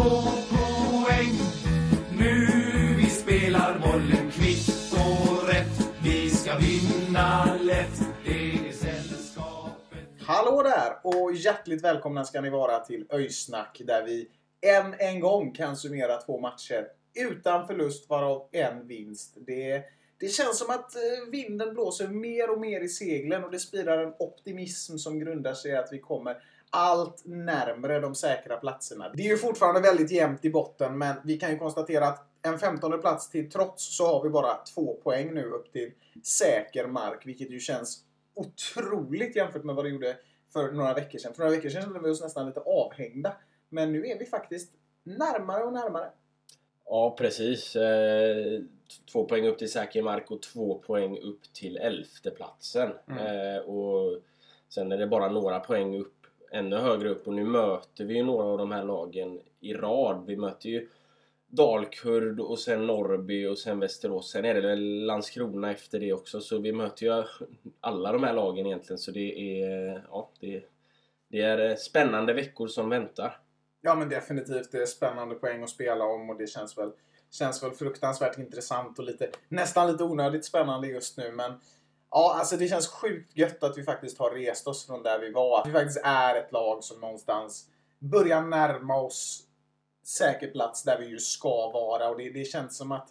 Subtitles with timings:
[0.00, 1.34] Två poäng.
[2.18, 2.46] Nu
[2.96, 5.90] vi spelar bollen kvitt och rätt.
[6.02, 8.00] Vi ska vinna lätt.
[8.24, 10.08] Det är sällskapet.
[10.20, 14.28] Hallå där och hjärtligt välkomna ska ni vara till Öjsnack där vi
[14.60, 19.36] än en gång kan summera två matcher utan förlust varav en vinst.
[19.46, 19.82] Det,
[20.20, 23.98] det känns som att eh, vinden blåser mer och mer i seglen och det spirar
[23.98, 26.36] en optimism som grundar sig i att vi kommer
[26.70, 29.12] allt närmre de säkra platserna.
[29.14, 32.58] Det är ju fortfarande väldigt jämnt i botten men vi kan ju konstatera att en
[32.58, 37.26] 15 plats till trots så har vi bara två poäng nu upp till säker mark
[37.26, 38.04] vilket ju känns
[38.34, 40.16] otroligt jämfört med vad det gjorde
[40.52, 41.34] för några veckor sedan.
[41.34, 43.32] För några veckor sedan kände vi oss nästan lite avhängda.
[43.68, 46.10] Men nu är vi faktiskt närmare och närmare.
[46.84, 47.76] Ja, precis.
[47.76, 48.60] Eh,
[49.12, 52.92] två poäng upp till säker mark och två poäng upp till elfte platsen.
[53.08, 53.56] Mm.
[53.56, 54.20] Eh, och
[54.68, 56.19] sen är det bara några poäng upp,
[56.50, 57.26] ännu högre upp.
[57.26, 60.24] Och nu möter vi ju några av de här lagen i rad.
[60.26, 60.88] Vi möter ju
[61.48, 64.30] Dalkurd och sen Norrby och sen Västerås.
[64.30, 66.40] Sen är det väl Landskrona efter det också.
[66.40, 67.24] Så vi möter ju
[67.80, 68.98] alla de här lagen egentligen.
[68.98, 70.64] Så det är, ja, det,
[71.28, 73.40] det är eh, spännande veckor som väntar.
[73.80, 74.72] Ja men definitivt.
[74.72, 76.92] Det är spännande poäng att spela om och det känns väl,
[77.30, 81.32] känns väl fruktansvärt intressant och lite, nästan lite onödigt spännande just nu.
[81.32, 81.52] Men
[82.10, 85.30] ja, alltså det känns sjukt gött att vi faktiskt har rest oss från där vi
[85.30, 85.60] var.
[85.60, 87.66] Att vi faktiskt är ett lag som någonstans
[87.98, 89.42] börjar närma oss
[90.04, 92.08] säker plats där vi ju ska vara.
[92.08, 93.08] Och det, det känns som att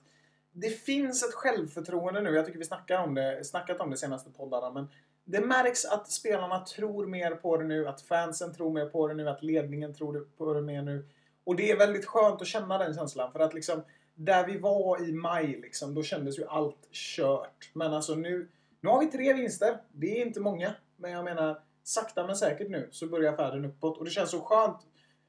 [0.51, 2.35] det finns ett självförtroende nu.
[2.35, 4.71] Jag tycker vi snackar om det, snackat om det senaste poddarna.
[4.71, 4.87] Men
[5.23, 9.13] det märks att spelarna tror mer på det nu, att fansen tror mer på det
[9.13, 11.07] nu, att ledningen tror på det mer nu.
[11.43, 13.31] Och det är väldigt skönt att känna den känslan.
[13.31, 13.83] För att liksom,
[14.15, 17.69] där vi var i maj, liksom, då kändes ju allt kört.
[17.73, 18.47] Men alltså nu,
[18.81, 19.77] nu har vi tre vinster.
[19.91, 20.73] Det är inte många.
[20.97, 23.97] Men jag menar, sakta men säkert nu så börjar färden uppåt.
[23.97, 24.77] Och det känns så skönt,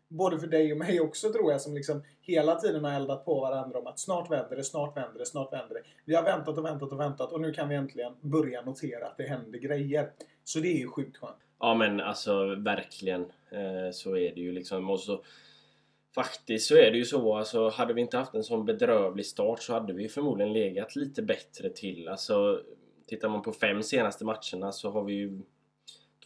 [0.09, 3.41] både för dig och mig också tror jag, som liksom hela tiden har eldat på
[3.41, 5.83] varandra om att snart vänder det, snart vänder det, snart vänder det.
[6.05, 9.17] Vi har väntat och väntat och väntat och nu kan vi äntligen börja notera att
[9.17, 10.11] det händer grejer.
[10.45, 11.37] Så det är ju sjukt skönt.
[11.61, 14.91] Ja men alltså verkligen eh, så är det ju liksom.
[14.91, 15.23] Och så,
[16.15, 17.37] faktiskt så är det ju så.
[17.37, 21.23] Alltså, hade vi inte haft en sån bedrövlig start så hade vi förmodligen legat lite
[21.23, 22.09] bättre till.
[22.09, 22.63] Alltså,
[23.11, 25.41] tittar man på fem senaste matcherna så har vi ju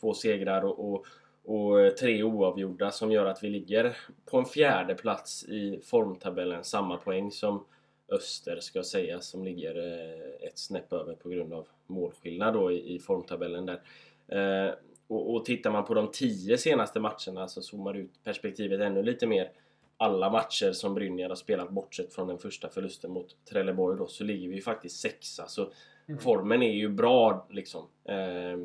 [0.00, 1.06] två segrar och, och,
[1.44, 6.64] och tre oavgjorda som gör att vi ligger på en fjärde plats i formtabellen.
[6.64, 7.64] Samma poäng som
[8.08, 12.94] Öster ska sägas som ligger eh, ett snäpp över på grund av målskillnad då i,
[12.94, 13.80] i formtabellen där.
[14.28, 14.74] Eh,
[15.06, 19.26] och, och tittar man på de tio senaste matcherna så zoomar ut perspektivet ännu lite
[19.26, 19.50] mer.
[19.96, 24.24] Alla matcher som Brynjar har spelat bortsett från den första förlusten mot Trelleborg då så
[24.24, 25.46] ligger vi ju faktiskt sexa.
[25.46, 25.72] Så
[26.06, 26.20] Mm.
[26.20, 27.86] formen är ju bra liksom.
[28.04, 28.60] Eh,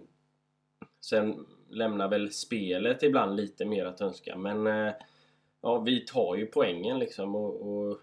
[1.02, 4.94] sen lämnar väl spelet ibland lite mer att önska men eh,
[5.62, 8.00] ja, vi tar ju poängen liksom och, och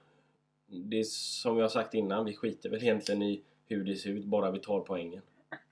[0.67, 4.25] det är som jag sagt innan, vi skiter väl egentligen i hur det ser ut
[4.25, 5.23] bara vi tar poängen.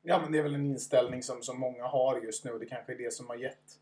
[0.03, 2.67] Ja, men det är väl en inställning som, som många har just nu och det
[2.67, 3.81] kanske är det som har gett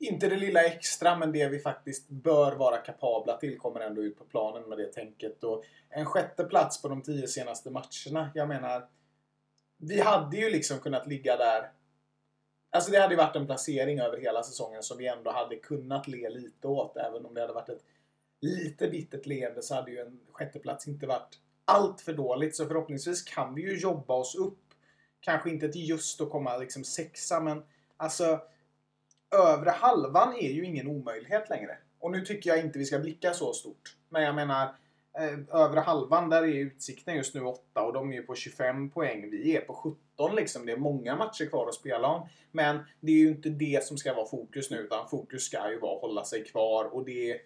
[0.00, 4.18] inte det lilla extra, men det vi faktiskt bör vara kapabla till kommer ändå ut
[4.18, 5.44] på planen med det tänket.
[5.44, 8.30] Och en sjätte plats på de tio senaste matcherna.
[8.34, 8.88] Jag menar,
[9.76, 11.70] vi hade ju liksom kunnat ligga där.
[12.70, 16.08] Alltså det hade ju varit en placering över hela säsongen som vi ändå hade kunnat
[16.08, 16.96] le lite åt.
[16.96, 17.84] Även om det hade varit ett
[18.40, 22.56] lite bittert leende så hade ju en sjätteplats inte varit allt för dåligt.
[22.56, 24.58] Så förhoppningsvis kan vi ju jobba oss upp.
[25.20, 27.62] Kanske inte till just att komma liksom sexa, men
[27.96, 28.40] alltså
[29.30, 31.78] övre halvan är ju ingen omöjlighet längre.
[31.98, 33.96] Och nu tycker jag inte vi ska blicka så stort.
[34.08, 34.74] Men jag menar,
[35.18, 38.90] eh, övre halvan där är utsikten just nu 8 och de är ju på 25
[38.90, 39.30] poäng.
[39.30, 40.66] Vi är på 17 liksom.
[40.66, 42.28] Det är många matcher kvar att spela om.
[42.52, 45.78] Men det är ju inte det som ska vara fokus nu, utan fokus ska ju
[45.78, 47.40] vara att hålla sig kvar och det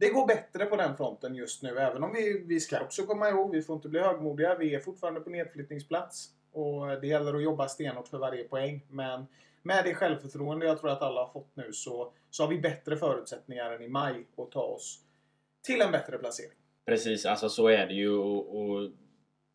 [0.00, 1.78] det går bättre på den fronten just nu.
[1.78, 4.56] Även om vi, vi ska också komma ihåg, vi får inte bli högmodiga.
[4.58, 6.28] Vi är fortfarande på nedflyttningsplats.
[6.52, 8.86] Och det gäller att jobba stenhårt för varje poäng.
[8.88, 9.26] Men
[9.62, 12.96] med det självförtroende jag tror att alla har fått nu så, så har vi bättre
[12.96, 15.00] förutsättningar än i maj att ta oss
[15.62, 16.56] till en bättre placering.
[16.86, 18.90] Precis, alltså så är det ju och, och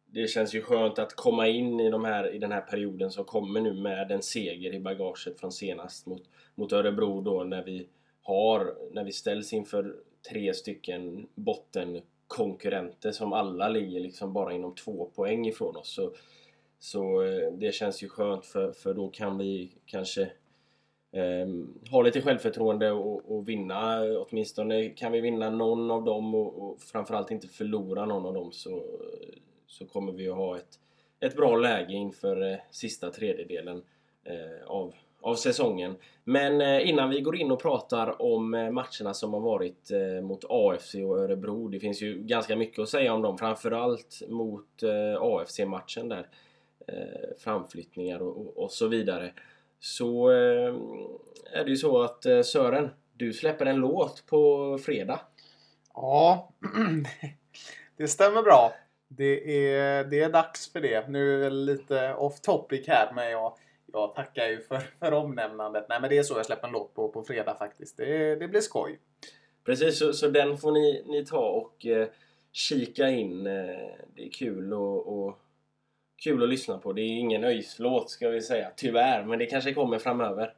[0.06, 3.26] det känns ju skönt att komma in i, de här, i den här perioden som
[3.26, 6.24] kommer nu med en seger i bagaget från senast mot,
[6.56, 7.88] mot Örebro då när vi
[8.22, 9.96] har, när vi ställs inför
[10.30, 15.94] tre stycken bottenkonkurrenter som alla ligger liksom bara inom två poäng ifrån oss.
[15.94, 16.12] Så,
[16.80, 20.22] så eh, det känns ju skönt för, för då kan vi kanske
[21.12, 21.48] eh,
[21.92, 24.02] ha lite självförtroende och, och, vinna.
[24.04, 28.52] Åtminstone kan vi vinna någon av dem och, och framförallt inte förlora någon av dem
[28.52, 28.84] så,
[29.68, 30.80] så kommer vi att ha ett,
[31.20, 33.84] ett bra läge inför eh, sista tredjedelen
[34.24, 35.96] eh, av, av säsongen.
[36.24, 40.22] Men eh, innan vi går in och pratar om eh, matcherna som har varit eh,
[40.22, 41.68] mot AFC och Örebro.
[41.68, 43.38] Det finns ju ganska mycket att säga om dem.
[43.38, 46.28] Framförallt mot eh, AFC-matchen där
[47.38, 49.34] framflyttningar och, och, och, så vidare.
[49.80, 50.30] Så
[51.52, 55.20] är det ju så att Sören, du släpper en låt på fredag.
[55.94, 56.54] Ja,
[57.98, 58.74] det stämmer bra.
[59.08, 61.10] Det är, det är dags för det.
[61.10, 63.58] Nu är det lite off topic här men jag,
[63.94, 65.86] jag tackar ju för, för omnämnandet.
[65.90, 67.98] Nej men det är så jag släpper en låt på, på fredag faktiskt.
[67.98, 69.00] Det, det blir skoj.
[69.66, 72.08] Precis, så, så den får ni, ni ta och eh,
[72.52, 73.48] kika in.
[73.48, 75.40] Eh, det är kul och, och,
[76.18, 76.94] kul att lyssna på.
[76.94, 79.24] Det är ingen öjslåt ska vi säga, tyvärr.
[79.24, 80.54] Men det kanske kommer framöver.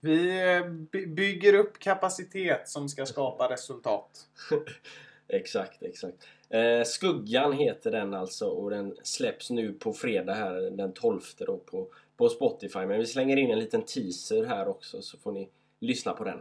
[0.00, 0.66] Vi eh,
[1.06, 4.26] bygger upp kapacitet som ska skapa resultat.
[5.28, 6.28] exakt, exakt.
[6.48, 11.56] Eh, Skuggan heter den alltså och den släpps nu på fredag här den 12 då
[11.56, 12.78] på, på Spotify.
[12.78, 15.48] Men vi slänger in en liten teaser här också så får ni
[15.80, 16.38] lyssna på den.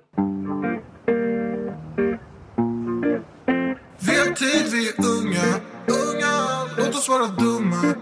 [3.99, 6.33] Vi har tid, vi är unga, unga
[6.77, 7.95] Låt oss vara dumma,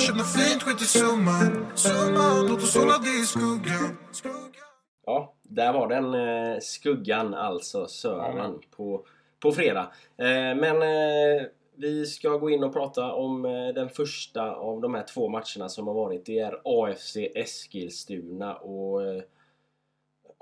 [0.00, 3.96] dumma Känna fint, skit i summan, summan Låt oss hålla det i skuggan,
[5.06, 9.06] Ja, där var den eh, Skuggan alltså, Sören på
[9.40, 9.92] på fredag.
[10.16, 14.94] Eh, men eh, vi ska gå in och prata om eh, den första av de
[14.94, 16.26] här två matcherna som har varit.
[16.26, 19.00] Det är AFC Eskilstuna och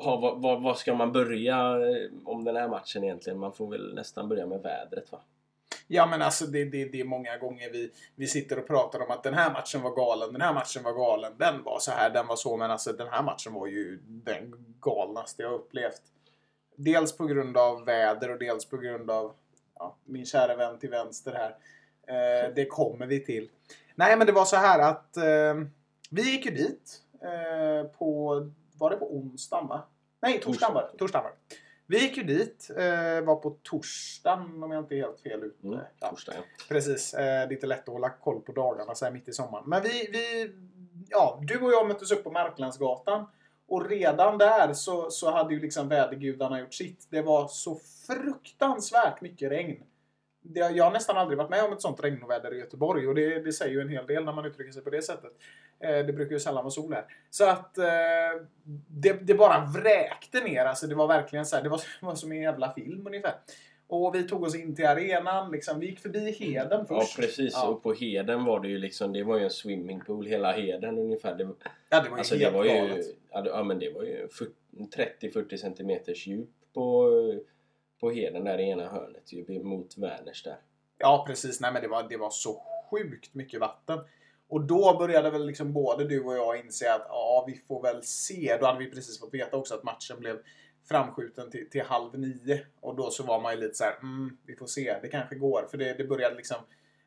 [0.01, 1.77] Ja, vad, vad, ska man börja
[2.25, 3.39] om den här matchen egentligen?
[3.39, 5.21] Man får väl nästan börja med vädret va?
[5.91, 9.11] Ja men alltså det, det, det är många gånger vi, vi sitter och pratar om
[9.11, 12.11] att den här matchen var galen, den här matchen var galen, den var så här,
[12.11, 12.57] den var så.
[12.57, 16.03] Men alltså den här matchen var ju den galnaste jag upplevt.
[16.77, 19.35] Dels på grund av väder och dels på grund av
[19.79, 21.57] ja, min kära vän till vänster här.
[22.09, 23.51] Eh, det kommer vi till.
[23.95, 25.55] Nej, men det var så här att eh,
[26.11, 28.35] vi gick ju dit eh, på,
[28.79, 29.83] var det på onsdagen va?
[30.21, 30.99] Nej, torsdagen var det.
[30.99, 31.57] Torsdagen var det.
[31.91, 35.67] Vi gick ju dit, eh, var på torsdagen om jag inte är helt fel ute.
[35.67, 35.81] Mm.
[36.11, 36.43] Torsdag, ja.
[36.69, 39.65] Precis, eh, inte lätt att hålla koll på dagarna så här mitt i sommaren.
[39.67, 40.53] Men vi, vi
[41.09, 43.27] ja, du och jag möttes upp på Marklandsgatan.
[43.69, 47.07] Och redan där så, så hade ju liksom vädergudarna gjort sitt.
[47.11, 49.83] Det var så fruktansvärt mycket regn.
[50.43, 53.39] Det, jag har nästan aldrig varit med om ett sånt regnoväder i Göteborg och det,
[53.39, 55.33] det säger ju en hel del när man uttrycker sig på det sättet.
[55.81, 57.05] Eh, det brukar ju sällan vara sol här.
[57.31, 57.85] Så att eh,
[58.89, 60.65] det, det, bara vräkte ner.
[60.65, 63.35] Alltså det var verkligen så här, det var, var som en jävla film ungefär.
[63.87, 65.53] Och vi tog oss in till arenan.
[65.53, 65.81] Liksom.
[65.81, 67.19] Vi gick förbi Heden först.
[67.19, 67.53] Ja, precis.
[67.55, 67.69] Ja.
[67.69, 71.35] Och på Heden var det ju liksom, det var ju en swimmingpool hela Heden ungefär.
[71.35, 71.49] Det,
[71.89, 74.29] ja, det var ju alltså, helt det var ju, Ja, men det var ju
[75.21, 77.11] 30-40 centimeters djup på,
[78.01, 80.57] på Heden där i ena hörnet ju, mot Werners där.
[80.99, 81.61] Ja, precis.
[81.61, 83.99] Nej, men det var, det var så sjukt mycket vatten.
[84.49, 88.03] Och då började väl liksom både du och jag inse att ja, vi får väl
[88.03, 88.57] se.
[88.61, 90.39] Då hade vi precis fått veta också att matchen blev
[90.89, 92.67] framskjuten till, till halv nio.
[92.81, 95.35] Och då så var man ju lite så här, mm, vi får se, det kanske
[95.35, 95.67] går.
[95.71, 96.57] För det, det började liksom,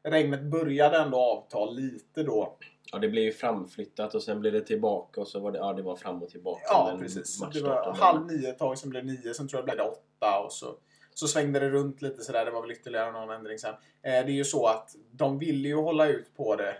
[0.03, 2.57] regnet började ändå avta lite då.
[2.91, 5.73] Ja, det blev ju framflyttat och sen blev det tillbaka och så var det, ja,
[5.73, 6.61] det var fram och tillbaka.
[6.65, 7.39] Ja, precis.
[7.53, 9.87] Det var halv nio ett tag, sen blev det nio, sen tror jag det blev
[9.87, 10.75] åtta och så,
[11.13, 12.45] så svängde det runt lite sådär.
[12.45, 13.73] Det var väl ytterligare någon ändring sen.
[13.73, 16.75] Eh, det är ju så att de vill ju hålla ut på det.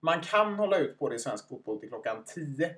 [0.00, 2.70] Man kan hålla ut på det i svensk fotboll till klockan 10.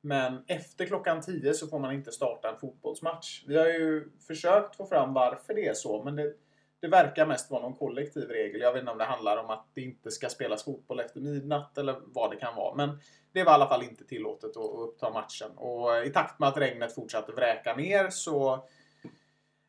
[0.00, 3.44] Men efter klockan 10 så får man inte starta en fotbollsmatch.
[3.46, 6.32] Vi har ju försökt få fram varför det är så, men det,
[6.80, 8.60] det verkar mest vara någon kollektiv regel.
[8.60, 11.78] Jag vet inte om det handlar om att det inte ska spelas fotboll efter midnatt
[11.78, 12.74] eller vad det kan vara.
[12.74, 13.00] Men
[13.32, 15.50] det var i alla fall inte tillåtet att uppta matchen.
[15.56, 18.66] Och i takt med att regnet fortsatte vräka ner så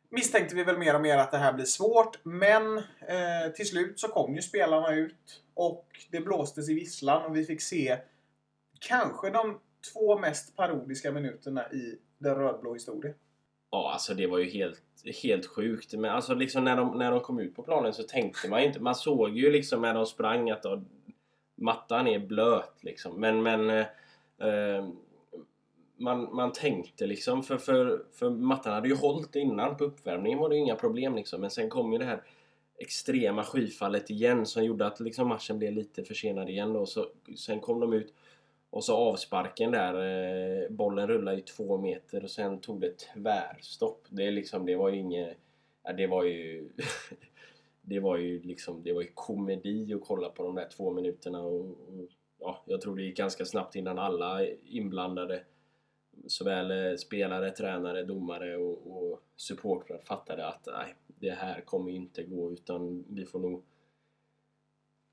[0.10, 2.20] misstänkte vi väl mer och mer att det här blir svårt.
[2.24, 7.36] Men eh, till slut så kom ju spelarna ut och det blåstes i visslan och
[7.36, 7.98] vi fick se
[8.80, 9.60] kanske de
[9.94, 13.16] två mest parodiska minuterna i den rödblå historien.
[13.72, 14.82] Ja, alltså det var ju helt,
[15.24, 15.94] helt sjukt.
[15.94, 18.80] Men alltså liksom när de, när de kom ut på planen så tänkte man inte...
[18.80, 20.84] Man såg ju liksom när de sprang att då,
[21.58, 23.22] mattan är blöt liksom.
[23.22, 23.70] Men, men...
[23.70, 23.86] Eh,
[24.48, 24.88] eh
[25.98, 30.50] man, man tänkte liksom, för, för, för mattan hade ju hållit innan på uppvärmningen var
[30.50, 31.42] det inga problem liksom.
[31.42, 32.24] Men sen kom ju det här
[32.78, 37.06] extrema skyfallet igen som gjorde att liksom matchen blev lite försenad igen och så,
[37.38, 38.14] sen kom de ut
[38.70, 44.06] och så avsparken där, eh, bollen rullade i två meter och sen tog det tvärstopp.
[44.10, 45.38] Det, liksom, det var ju inget...
[45.84, 46.70] Ja, det var ju...
[47.82, 51.42] det var ju liksom, det var ju komedi att kolla på de där två minuterna
[51.42, 52.08] och, och
[52.40, 55.44] ja, jag tror det gick ganska snabbt innan alla inblandade
[56.28, 62.24] såväl eh, spelare, tränare, domare och, och supportrar fattade att nej, det här kommer inte
[62.24, 63.64] gå utan vi får nog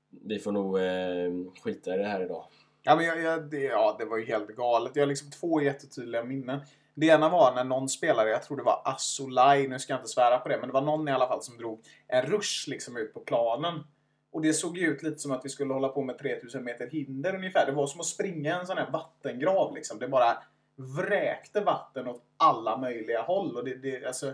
[0.09, 2.45] vi får nog eh, skita i det här idag.
[2.83, 4.91] Ja, men jag, jag, det, ja, det var ju helt galet.
[4.95, 6.59] Jag har liksom två jättetydliga minnen.
[6.93, 10.09] Det ena var när någon spelare, jag tror det var Asolaj, nu ska jag inte
[10.09, 12.97] svära på det, men det var någon i alla fall som drog en rush liksom
[12.97, 13.83] ut på planen.
[14.31, 16.87] Och det såg ju ut lite som att vi skulle hålla på med 3000 meter
[16.87, 17.65] hinder ungefär.
[17.65, 19.99] Det var som att springa en sån här vattengrav liksom.
[19.99, 20.37] Det bara
[20.75, 23.57] vräkte vatten åt alla möjliga håll.
[23.57, 24.33] Och det, det, alltså,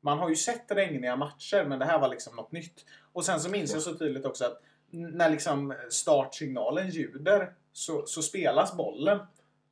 [0.00, 2.84] man har ju sett regniga matcher, men det här var liksom något nytt.
[3.12, 8.22] Och sen så minns jag så tydligt också att när liksom startsignalen ljuder så, så
[8.22, 9.18] spelas bollen.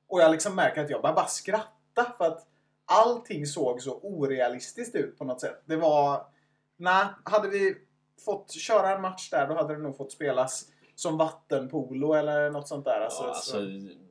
[0.07, 2.47] Och jag liksom märker att jag bara, bara skratta för att
[2.85, 5.63] allting såg så orealistiskt ut på något sätt.
[5.65, 6.27] Det var...
[6.77, 7.77] Nej, hade vi
[8.25, 12.69] fått köra en match där då hade det nog fått spelas som vattenpolo eller något
[12.69, 13.01] sånt där.
[13.01, 13.59] Alltså, ja, alltså,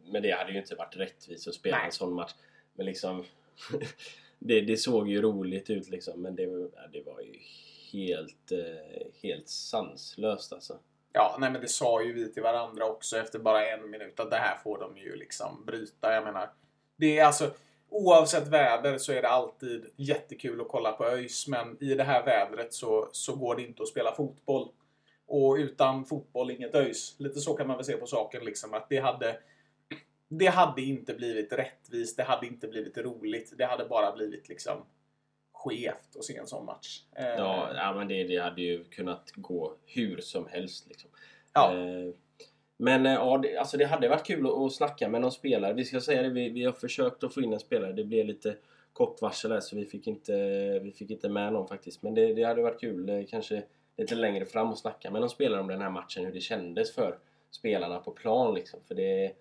[0.05, 1.85] men det hade ju inte varit rättvist att spela Nej.
[1.85, 2.33] en sån match.
[2.73, 3.25] Men liksom...
[4.39, 6.45] det, det, såg ju roligt ut liksom men det,
[6.91, 7.39] det var ju
[7.91, 10.79] helt, eh, helt sanslöst alltså.
[11.13, 14.31] Ja, nej men det sa ju vi till varandra också efter bara en minut att
[14.31, 16.13] det här får de ju liksom bryta.
[16.13, 16.49] Jag menar,
[16.95, 17.51] det är alltså
[17.89, 22.25] oavsett väder så är det alltid jättekul att kolla på ÖIS men i det här
[22.25, 24.69] vädret så, så går det inte att spela fotboll.
[25.27, 27.15] Och utan fotboll inget ÖIS.
[27.17, 29.37] Lite så kan man väl se på saken liksom att det hade
[30.29, 33.53] det hade inte blivit rättvist, det hade inte blivit roligt.
[33.57, 34.85] Det hade bara blivit liksom
[35.53, 37.01] skevt att se en sån match.
[37.15, 40.87] Eh, ja, ja men det, det hade ju kunnat gå hur som helst.
[40.87, 41.09] Liksom.
[41.53, 41.73] Ja.
[41.77, 42.13] Eh,
[42.77, 45.73] men eh, ja, det, alltså det hade varit kul att, att snacka med någon spelare.
[45.73, 47.93] Vi ska säga det, vi, vi har försökt att få in en spelare.
[47.93, 48.55] Det blev lite
[48.93, 50.33] kort varsel där så vi fick inte,
[50.79, 52.03] vi fick inte med någon faktiskt.
[52.03, 53.63] Men det, det hade varit kul kanske
[53.97, 56.25] lite längre fram att snacka med någon spelare om den här matchen.
[56.25, 57.17] Hur det kändes för
[57.51, 58.79] spelarna på plan liksom.
[58.87, 59.31] För det,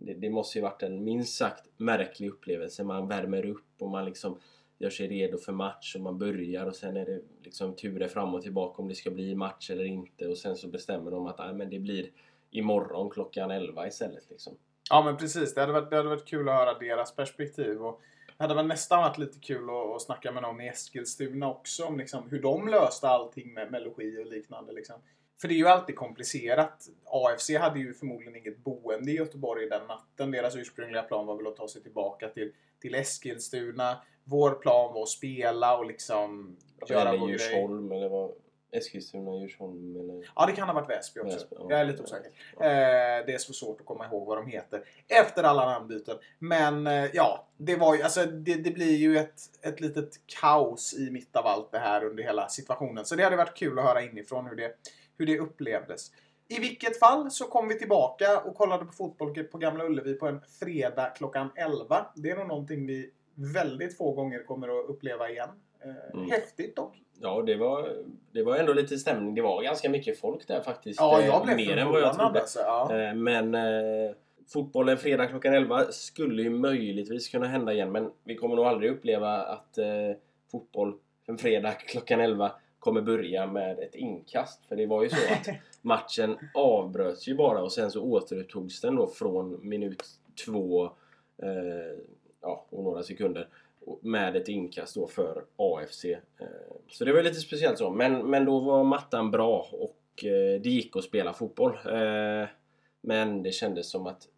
[0.00, 2.84] det, det måste ju varit en minst sagt märklig upplevelse.
[2.84, 4.38] Man värmer upp och man liksom
[4.78, 8.34] gör sig redo för match och man börjar och sen är det liksom turer fram
[8.34, 11.38] och tillbaka om det ska bli match eller inte och sen så bestämmer de att
[11.38, 12.10] nej, men det blir
[12.50, 14.30] imorgon klockan 11 istället.
[14.30, 14.56] Liksom.
[14.90, 17.82] Ja men precis, det hade, varit, det hade varit kul att höra deras perspektiv.
[17.82, 18.00] Och
[18.36, 21.84] det hade väl nästan varit lite kul att, att snacka med någon i Eskilstuna också
[21.84, 24.72] om liksom hur de löste allting med, med logi och liknande.
[24.72, 24.96] Liksom.
[25.40, 26.86] För det är ju alltid komplicerat.
[27.04, 30.30] AFC hade ju förmodligen inget boende i Göteborg den natten.
[30.30, 34.02] Deras ursprungliga plan var väl att ta sig tillbaka till, till Eskilstuna.
[34.24, 36.56] Vår plan var att spela och liksom
[36.88, 38.32] göra eller Djursholm eller vad?
[38.72, 40.30] Eskilstuna, Djursholm eller?
[40.36, 41.36] Ja, det kan ha varit Väsby också.
[41.36, 41.66] Väsby, ja.
[41.68, 42.32] Jag är lite osäker.
[42.58, 42.64] Ja.
[42.64, 46.16] Eh, det är så svårt att komma ihåg vad de heter efter alla namnbyten.
[46.38, 50.94] Men eh, ja, det var ju, alltså det, det, blir ju ett, ett litet kaos
[50.94, 53.04] i mitt av allt det här under hela situationen.
[53.04, 54.74] Så det hade varit kul att höra inifrån hur det,
[55.20, 56.10] hur det upplevdes.
[56.48, 60.26] I vilket fall så kom vi tillbaka och kollade på fotboll på Gamla Ullevi på
[60.26, 62.06] en fredag klockan 11.
[62.14, 63.10] Det är nog någonting vi
[63.54, 65.48] väldigt få gånger kommer att uppleva igen.
[65.84, 66.30] Eh, mm.
[66.30, 67.02] Häftigt dock.
[67.20, 67.96] Ja, det var,
[68.32, 69.34] det var ändå lite stämning.
[69.34, 71.00] Det var ganska mycket folk där faktiskt.
[71.00, 72.40] Ja, jag blev Mer än vad jag trodde.
[72.40, 72.96] Alltså, ja.
[72.96, 74.14] Eh, men eh,
[74.52, 77.92] fotbollen fredag klockan 11 skulle ju möjligtvis kunna hända igen.
[77.92, 79.86] Men vi kommer nog aldrig uppleva att eh,
[80.52, 80.94] fotboll
[81.26, 84.66] en fredag klockan 11 kommer börja med ett inkast.
[84.66, 85.48] För det var ju så att
[85.82, 90.02] matchen avbröts ju bara och sen så återupptogs den då från minut
[90.44, 90.84] två
[91.42, 91.98] eh,
[92.40, 93.48] ja, och några sekunder
[94.00, 96.04] med ett inkast då för AFC.
[96.04, 96.16] Eh,
[96.88, 97.90] så det var lite speciellt så.
[97.90, 101.72] Men, men då var mattan bra och eh, det gick att spela fotboll.
[101.72, 102.48] Eh,
[103.00, 104.28] men det kändes som att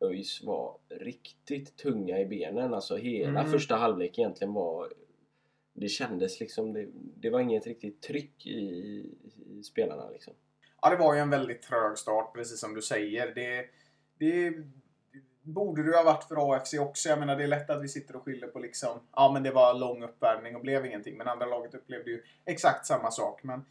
[0.00, 2.74] ÖIS var riktigt tunga i benen.
[2.74, 3.52] Alltså hela mm.
[3.52, 4.88] första halvlek egentligen var
[5.80, 10.34] det kändes liksom, det, det var inget riktigt tryck i, i, spelarna liksom.
[10.82, 13.34] Ja, det var ju en väldigt trög start, precis som du säger.
[13.34, 13.66] Det,
[14.18, 14.54] det
[15.42, 17.08] borde det ju ha varit för AFC också.
[17.08, 19.50] Jag menar, det är lätt att vi sitter och skyller på liksom, ja men det
[19.50, 21.16] var lång uppvärmning och blev ingenting.
[21.18, 23.42] Men andra laget upplevde ju exakt samma sak.
[23.42, 23.64] Men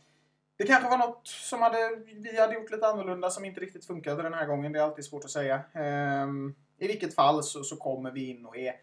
[0.58, 4.24] det kanske var något som hade, vi hade gjort lite annorlunda som inte riktigt funkade
[4.24, 4.72] den här gången.
[4.72, 5.62] Det är alltid svårt att säga.
[5.74, 8.74] Ehm, I vilket fall så, så kommer vi in och är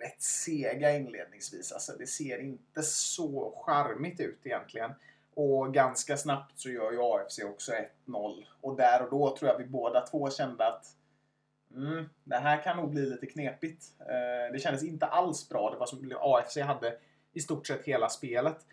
[0.00, 1.72] rätt sega inledningsvis.
[1.72, 4.90] Alltså, det ser inte så charmigt ut egentligen.
[5.34, 7.72] Och ganska snabbt så gör ju AFC också
[8.06, 8.44] 1-0.
[8.60, 10.96] Och där och då tror jag vi båda två kände att
[11.74, 13.84] Mm, det här kan nog bli lite knepigt.
[14.00, 15.70] Eh, det kändes inte alls bra.
[15.70, 16.98] Det var som AFC hade
[17.32, 18.66] i stort sett hela spelet.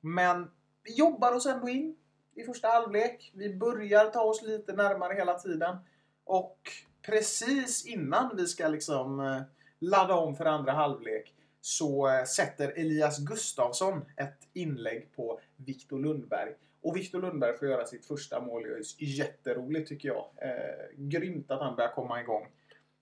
[0.00, 0.50] Men
[0.82, 1.96] vi jobbar oss ändå in
[2.34, 3.32] i första halvlek.
[3.34, 5.76] Vi börjar ta oss lite närmare hela tiden.
[6.24, 6.58] Och
[7.02, 9.42] precis innan vi ska liksom eh,
[9.80, 16.52] ladda om för andra halvlek så eh, sätter Elias Gustafsson ett inlägg på Viktor Lundberg.
[16.82, 18.96] Och Viktor Lundberg får göra sitt första mål i ÖIS.
[19.00, 20.24] Jätteroligt tycker jag.
[20.36, 22.46] Eh, grymt att han börjar komma igång.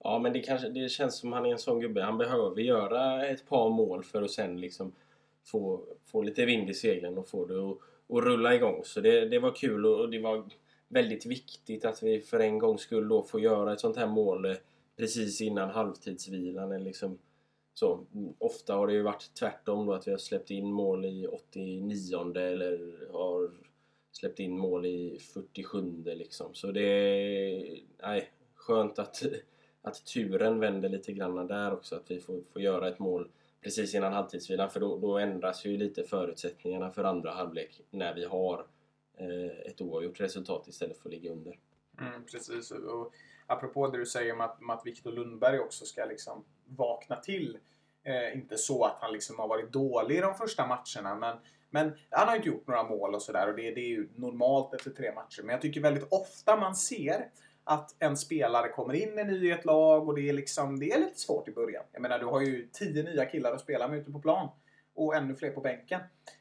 [0.04, 2.02] Ja, men det, kanske, det känns som han är en sån gubbe.
[2.02, 4.92] Han behöver göra ett par mål för att sen liksom
[5.44, 7.78] få, få lite vind i seglen och få det att,
[8.16, 8.80] att rulla igång.
[8.84, 10.44] Så det, det var kul och det var
[10.88, 14.44] väldigt viktigt att vi för en gångs skull då får göra ett sånt här mål
[14.44, 14.56] eh,
[14.96, 16.84] precis innan halvtidsvilan.
[16.84, 17.18] Liksom,
[17.74, 18.06] så,
[18.38, 22.36] ofta har det ju varit tvärtom då att vi har släppt in mål i 89
[22.36, 23.50] eller har
[24.12, 26.54] släppt in mål i 47 liksom.
[26.54, 29.22] Så det är nej, skönt att,
[29.82, 31.96] att turen vänder lite grann där också.
[31.96, 33.30] Att vi får, får göra ett mål
[33.62, 38.24] precis innan halvtidsvilan för då, då ändras ju lite förutsättningarna för andra halvlek när vi
[38.24, 38.66] har
[39.14, 41.58] eh, ett oavgjort resultat istället för att ligga under.
[42.00, 42.70] Mm, precis.
[42.70, 43.12] Och
[43.46, 47.58] apropå det du säger om att, om att Viktor Lundberg också ska liksom vakna till.
[48.04, 51.36] Eh, inte så att han liksom har varit dålig i de första matcherna men,
[51.70, 54.74] men han har inte gjort några mål och sådär och det, det är ju normalt
[54.74, 55.42] efter tre matcher.
[55.42, 57.28] Men jag tycker väldigt ofta man ser
[57.64, 60.92] att en spelare kommer in en ny i ett lag och det är, liksom, det
[60.92, 61.84] är lite svårt i början.
[61.92, 64.48] Jag menar, du har ju tio nya killar att spela med ute på plan
[64.94, 66.00] och ännu fler på bänken.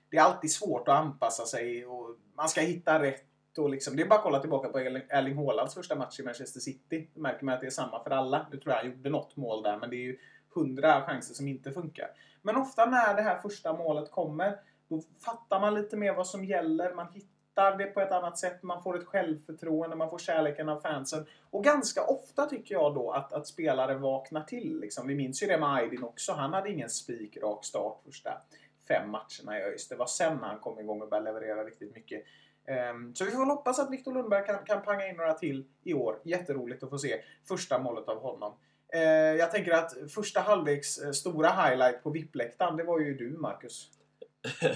[0.10, 3.24] Det är alltid svårt att anpassa sig och man ska hitta rätt.
[3.58, 6.60] Och liksom, det är bara att kolla tillbaka på Erling Haalands första match i Manchester
[6.60, 7.08] City.
[7.14, 8.48] Då märker man att det är samma för alla.
[8.52, 10.18] Nu tror jag han gjorde något mål där, men det är ju
[10.54, 12.08] hundra chanser som inte funkar.
[12.42, 16.46] Men ofta när det här första målet kommer, då fattar man lite mer vad som
[16.46, 16.94] gäller.
[16.94, 18.64] Man hittar det på ett annat sätt.
[18.64, 21.26] Man får ett självförtroende, man får kärleken av fansen.
[21.50, 24.80] Och ganska ofta tycker jag då att, att spelare vaknar till.
[24.80, 25.08] Liksom.
[25.08, 26.34] Vi minns ju det med Aydin också.
[26.34, 28.42] Han hade ingen spikrak start första
[28.88, 29.88] fem matcherna i ÖIS.
[29.88, 32.24] Det var sen han kom igång och började leverera riktigt mycket.
[32.68, 35.94] Um, så vi får hoppas att Viktor Lundberg kan, kan panga in några till i
[35.94, 36.20] år.
[36.24, 38.54] Jätteroligt att få se första målet av honom.
[38.96, 39.02] Uh,
[39.40, 43.90] jag tänker att första halvleks uh, stora highlight på VIP-läktaren, det var ju du Marcus.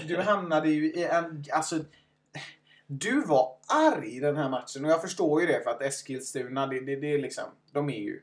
[0.06, 1.44] Du hamnade ju i en...
[1.52, 1.78] Alltså,
[2.86, 6.66] du var arg i den här matchen och jag förstår ju det för att Eskilstuna,
[6.66, 7.44] det, det, det är liksom...
[7.72, 8.20] De är ju...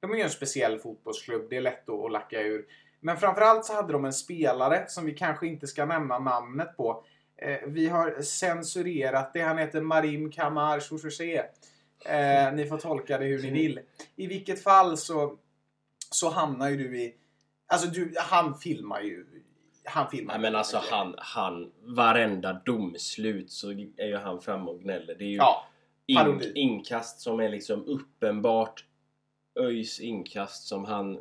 [0.00, 1.46] De är ju en speciell fotbollsklubb.
[1.50, 2.66] Det är lätt att, att lacka ur.
[3.00, 7.04] Men framförallt så hade de en spelare som vi kanske inte ska nämna namnet på.
[7.42, 9.40] Eh, vi har censurerat det.
[9.40, 11.42] Han heter Marim Kamar Chouchouché.
[12.04, 13.80] Eh, ni får tolka det hur ni vill.
[14.16, 15.38] I vilket fall så,
[16.10, 17.14] så hamnar ju du i...
[17.66, 19.26] Alltså du, han filmar ju...
[19.84, 24.80] Han filmar Nej men alltså han, han, varenda domslut så är ju han framme och
[24.80, 25.14] gnäller.
[25.14, 25.66] Det är ju Ja,
[26.06, 28.84] in, inkast som är liksom uppenbart
[29.60, 31.18] ÖIS inkast som han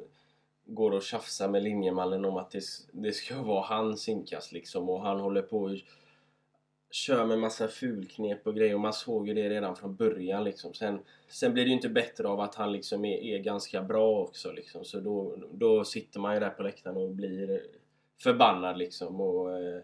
[0.65, 5.01] går och tjafsar med linjemannen om att det, det ska vara hans inkast liksom och
[5.01, 5.71] han håller på och
[6.91, 10.73] kör med massa fulknep och grejer och man såg ju det redan från början liksom.
[10.73, 10.99] Sen,
[11.29, 14.51] sen blir det ju inte bättre av att han liksom är, är ganska bra också
[14.51, 14.85] liksom.
[14.85, 17.61] Så då, då sitter man ju där på läktaren och blir
[18.23, 19.81] förbannad liksom och eh,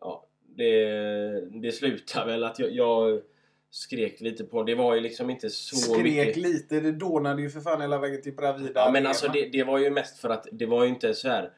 [0.00, 0.26] ja,
[0.56, 3.22] det, det slutar väl att jag, jag
[3.70, 6.36] skrek lite på Det var ju liksom inte så Skrek mycket...
[6.36, 6.80] lite.
[6.80, 8.80] Det dånade ju för fan hela vägen till Bravida.
[8.80, 11.28] Ja, men alltså det, det var ju mest för att det var ju inte så
[11.28, 11.52] här.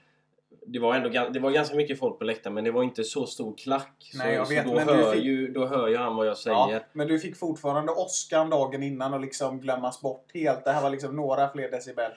[0.66, 3.26] Det var ändå det var ganska mycket folk på läktaren men det var inte så
[3.26, 3.96] stor klack.
[3.98, 6.16] Så, Nej, jag vet, så då, men du hör fick- ju, då hör ju han
[6.16, 6.56] vad jag säger.
[6.56, 10.64] Ja, men du fick fortfarande åskan dagen innan och liksom glömmas bort helt.
[10.64, 12.12] Det här var liksom några fler decibel.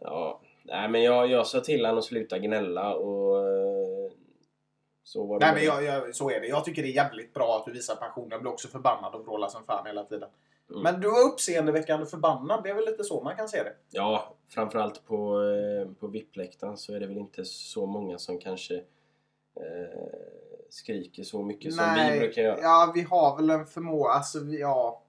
[0.00, 4.10] Ja, nej men jag, jag sa till honom att sluta gnälla och eh,
[5.04, 5.46] så var det.
[5.46, 6.46] Nej men jag, jag, så är det.
[6.46, 8.28] Jag tycker det är jävligt bra att du visar passion.
[8.30, 10.28] Jag blir också förbannad och vrålar som fan hela tiden.
[10.70, 10.82] Mm.
[10.82, 12.62] Men du var uppseendeväckande förbannad.
[12.64, 13.72] Det är väl lite så man kan se det.
[13.90, 18.74] Ja, framförallt på, eh, på VIP-läktaren så är det väl inte så många som kanske
[18.74, 18.82] eh,
[20.70, 22.58] skriker så mycket som vi brukar göra.
[22.60, 24.10] Ja, vi har väl en förmåga.
[24.10, 25.02] Alltså, vi, ja.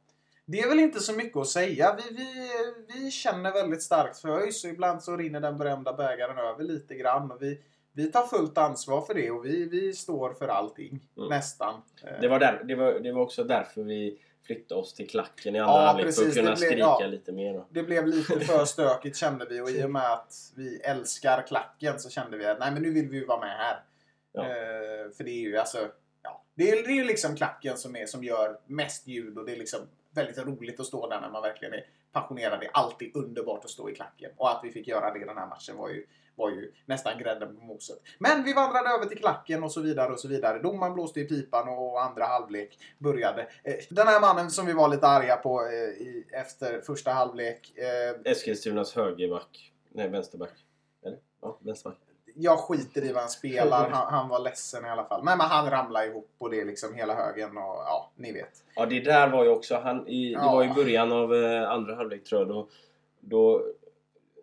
[0.46, 1.98] Det är väl inte så mycket att säga.
[1.98, 2.50] Vi, vi,
[2.94, 6.96] vi känner väldigt starkt för ÖIS och ibland så rinner den berömda bägaren över lite
[6.96, 7.32] grann.
[7.32, 7.62] Och vi,
[7.94, 11.00] vi tar fullt ansvar för det och vi, vi står för allting.
[11.18, 11.30] Mm.
[11.30, 11.82] Nästan.
[12.22, 15.60] Det var, där, det, var, det var också därför vi flyttade oss till klacken i
[15.60, 17.08] andra Ja, halvlek för att kunna blev- skrika ja.
[17.08, 17.54] lite mer.
[17.54, 17.68] Då.
[17.70, 22.00] Det blev lite för stökigt kände vi och i och med att vi älskar klacken
[22.00, 23.84] så kände vi att nej men nu vill vi ju vara med här.
[24.32, 24.42] Ja.
[24.42, 25.88] Eh, för det är ju alltså,
[26.24, 29.46] ja, det är, det är ju liksom klacken som, är, som gör mest ljud och
[29.46, 29.80] det är liksom
[30.12, 32.60] väldigt roligt att stå där när man verkligen är passionerad.
[32.60, 34.32] Det är alltid underbart att stå i klacken.
[34.38, 37.18] Och att vi fick göra det i den här matchen var ju, var ju nästan
[37.18, 37.98] grädden på moset.
[38.20, 40.60] Men vi vandrade över till klacken och så vidare och så vidare.
[40.60, 43.42] Domaren blåste i pipan och andra halvlek började.
[43.64, 47.74] Eh, den här mannen som vi var lite arga på eh, i, efter första halvlek.
[47.78, 49.74] Eh, Eskilstunas högerback.
[49.90, 50.54] Nej, vänsterback.
[51.06, 51.18] Eller?
[51.42, 52.09] Ja, vänsterback
[52.42, 53.90] jag skiter i vad han spelar.
[53.90, 55.24] Han, han var ledsen i alla fall.
[55.24, 58.64] Men, men han ramlade ihop och det är liksom hela högen och ja, ni vet.
[58.76, 59.76] Ja, det där var ju också...
[59.84, 60.52] Han, i, Det Ja.
[60.52, 62.48] var i början av eh, andra halvlek tror jag.
[62.50, 62.68] Då,
[63.20, 63.62] då,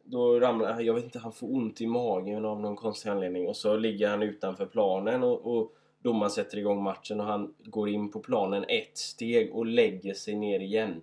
[0.04, 3.48] då ramlar Jag vet inte, han får ont i magen av någon konstig anledning.
[3.48, 7.88] Och så ligger han utanför planen och, och domaren sätter igång matchen och han går
[7.88, 11.02] in på planen ett steg och lägger sig ner igen.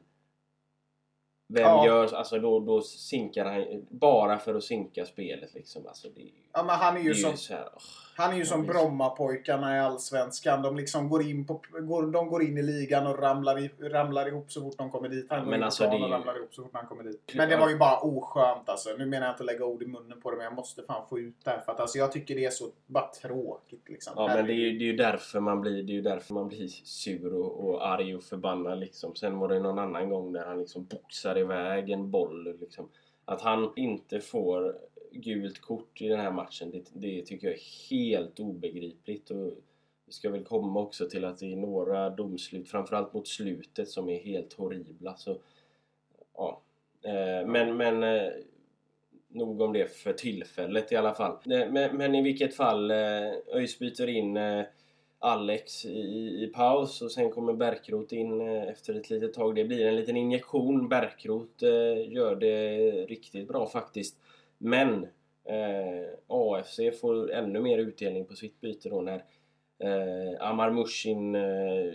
[1.54, 1.86] Vem Ja.
[1.86, 2.14] gör...
[2.14, 5.88] Alltså då, då sinkar han bara för att sinka spelet liksom.
[5.88, 6.22] Alltså det,
[6.56, 7.82] Ja, men han är ju som, ju här, åh.
[8.16, 8.66] han är ju som.
[8.66, 10.62] Brommapojkarna i Allsvenskan.
[10.62, 14.28] De liksom går in, på, går, de går in i ligan och ramlar, i, ramlar
[14.28, 15.26] ihop så fort de kommer dit.
[15.30, 16.88] Han Ja, går men in alltså, på plan det och ramlar ihop så fort han
[16.88, 17.32] kommer dit.
[17.36, 18.90] Men det var ju bara oskönt alltså.
[18.98, 21.08] Nu menar jag inte att lägga ord i munnen på det men jag måste fan
[21.10, 21.60] få ut det här.
[21.60, 24.14] För att alltså, jag tycker det är så bara tråkigt liksom.
[24.16, 26.34] Ja men det är, ju, det är ju därför man blir, det är ju därför
[26.34, 29.16] man blir sur och, och arg och förbannad liksom.
[29.16, 32.90] Sen var det någon annan gång där han liksom boxar iväg en boll liksom.
[33.26, 34.78] Att han inte får
[35.12, 39.30] gult kort i den här matchen, det, det tycker jag är helt obegripligt.
[39.30, 39.54] Och
[40.06, 44.10] vi ska väl komma också till att det är några domslut, framförallt mot slutet, som
[44.10, 45.16] är helt horribla.
[45.18, 45.38] Så,
[46.34, 46.62] ja.
[47.02, 48.32] Eh, men, men eh,
[49.28, 51.32] nog om det för tillfället i alla fall.
[51.32, 54.38] Eh, men, men i vilket fall, ÖIS byter in
[55.24, 59.56] Alex i, i paus och sen kommer Bärkroth in eh, efter ett litet tag.
[59.56, 60.90] Det blir en liten injektion.
[60.90, 64.18] Bärkroth eh, gör det riktigt bra faktiskt.
[64.58, 65.04] Men
[65.46, 69.24] eh, AFC får ännu mer utdelning på sitt byte då när
[69.80, 71.94] eh, Amar Mushin eh,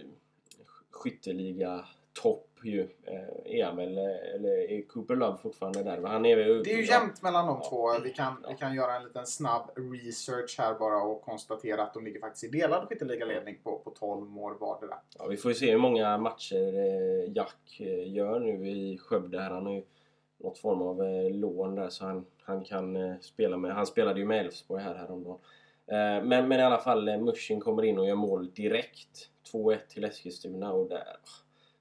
[0.91, 1.85] skytteliga
[2.23, 6.03] topp ju eh, är han väl, eller är Cooper Love fortfarande där?
[6.03, 7.69] Han är väl, Det är ju jämnt mellan de Ja.
[7.71, 7.99] två.
[8.05, 12.05] Vi kan, vi kan göra en liten snabb research här bara och konstatera att de
[12.05, 14.95] ligger faktiskt i delad skytteligaledning på, på 12 mål vardera.
[15.19, 19.41] Ja, vi får ju se hur många matcher eh, Jack eh, gör nu i Skövde.
[19.41, 19.51] Här.
[19.51, 19.83] Han har ju
[20.39, 23.73] något form av eh, lån där så han, han kan spela med.
[23.75, 25.39] Han spelade ju med Elfsborg här häromdagen.
[26.25, 29.31] Men, men i alla fall, Mushin kommer in och gör mål direkt.
[29.53, 31.17] 2-1 till Eskilstuna och där...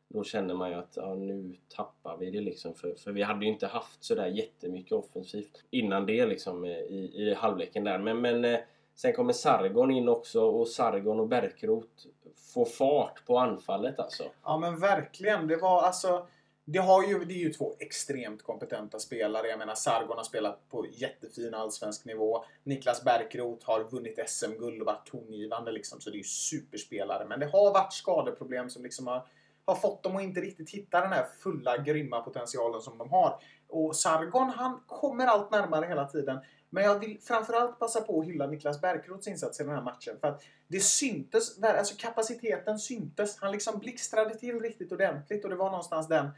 [0.09, 2.73] Då känner man ju att ja, nu tappar vi det liksom.
[2.75, 7.11] För, för vi hade ju inte haft sådär jättemycket offensivt innan det liksom eh, i,
[7.15, 7.99] i halvleken där.
[7.99, 8.59] Men, men eh,
[8.95, 12.07] sen kommer Sargon in också och Sargon och Bärkroth
[12.53, 14.23] får fart på anfallet alltså.
[14.43, 15.47] Ja men verkligen.
[15.47, 16.27] Det var alltså...
[16.69, 19.47] Det, har ju, det är ju två extremt kompetenta spelare.
[19.47, 22.43] Jag menar Sargon har spelat på jättefin allsvensk nivå.
[22.63, 26.01] Niklas Bärkroth har vunnit SM-guld och varit tongivande liksom.
[26.01, 27.25] Så det är ju superspelare.
[27.25, 29.27] Men det har varit skadeproblem som liksom har,
[29.67, 33.39] har fått dem att inte riktigt hitta den här fulla grymma potentialen som de har.
[33.67, 36.39] Och Sargon han kommer allt närmare hela tiden.
[36.69, 40.15] Men jag vill framförallt passa på att hylla Niklas Bärkroths insats i den här matchen.
[40.21, 43.37] För att det syntes, alltså kapaciteten syntes.
[43.41, 46.29] Han liksom blixtrade till riktigt ordentligt och det var någonstans den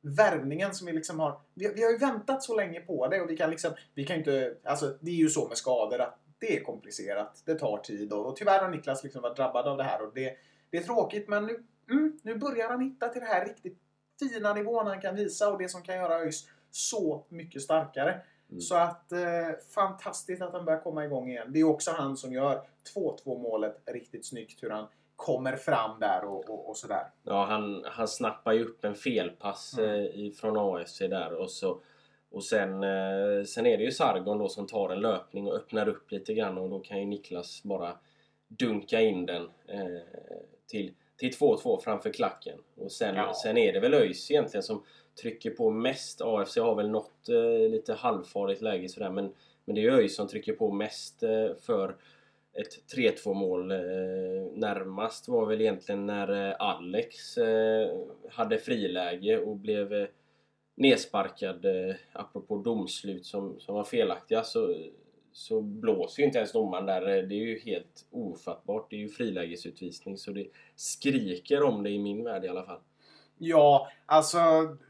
[0.00, 1.40] värvningen som vi liksom har...
[1.54, 3.70] Vi, vi har ju väntat så länge på det och vi kan liksom...
[3.94, 4.56] Vi kan inte...
[4.64, 7.42] Alltså det är ju så med skador att det är komplicerat.
[7.44, 10.14] Det tar tid och, och tyvärr har Niklas liksom varit drabbad av det här och
[10.14, 10.36] det,
[10.70, 13.78] det är tråkigt men nu, mm, nu börjar han hitta till det här riktigt
[14.18, 18.20] fina nivån han kan visa och det som kan göra ÖIS så mycket starkare.
[18.50, 18.60] Mm.
[18.60, 19.18] Så att eh,
[19.74, 21.52] fantastiskt att han börjar komma igång igen.
[21.52, 22.62] Det är också han som gör
[22.94, 24.62] 2-2 målet riktigt snyggt.
[24.62, 27.06] Hur han kommer fram där och, och, och sådär.
[27.22, 30.26] Ja, han, han snappar ju upp en felpass Mm.
[30.26, 31.80] eh, från AFC där och så
[32.30, 35.88] och sen, eh, sen är det ju Sargon då som tar en löpning och öppnar
[35.88, 37.98] upp lite grann och då kan ju Niklas bara
[38.48, 40.00] dunka in den eh,
[40.66, 42.58] till, till 2-2 framför klacken.
[42.76, 43.34] Och sen, Ja.
[43.42, 44.82] sen är det väl ÖIS egentligen som
[45.22, 46.20] trycker på mest.
[46.20, 49.32] AFC har väl något eh, lite halvfarligt läge sådär men,
[49.64, 51.96] men det är ÖIS som trycker på mest eh, för
[52.52, 53.70] ett 3-2 mål.
[53.70, 53.78] Eh,
[54.52, 57.98] närmast var väl egentligen när eh, Alex eh,
[58.30, 60.08] hade friläge och blev eh,
[60.76, 61.66] nedsparkad
[62.12, 64.74] apropå domslut som, som var felaktiga så,
[65.36, 67.02] så blåser ju inte ens domaren där.
[67.02, 68.90] Eh, Det är ju helt ofattbart.
[68.90, 70.46] Det är ju frilägesutvisning så det
[70.76, 72.80] skriker om det i min värld i alla fall.
[73.38, 74.38] Ja, alltså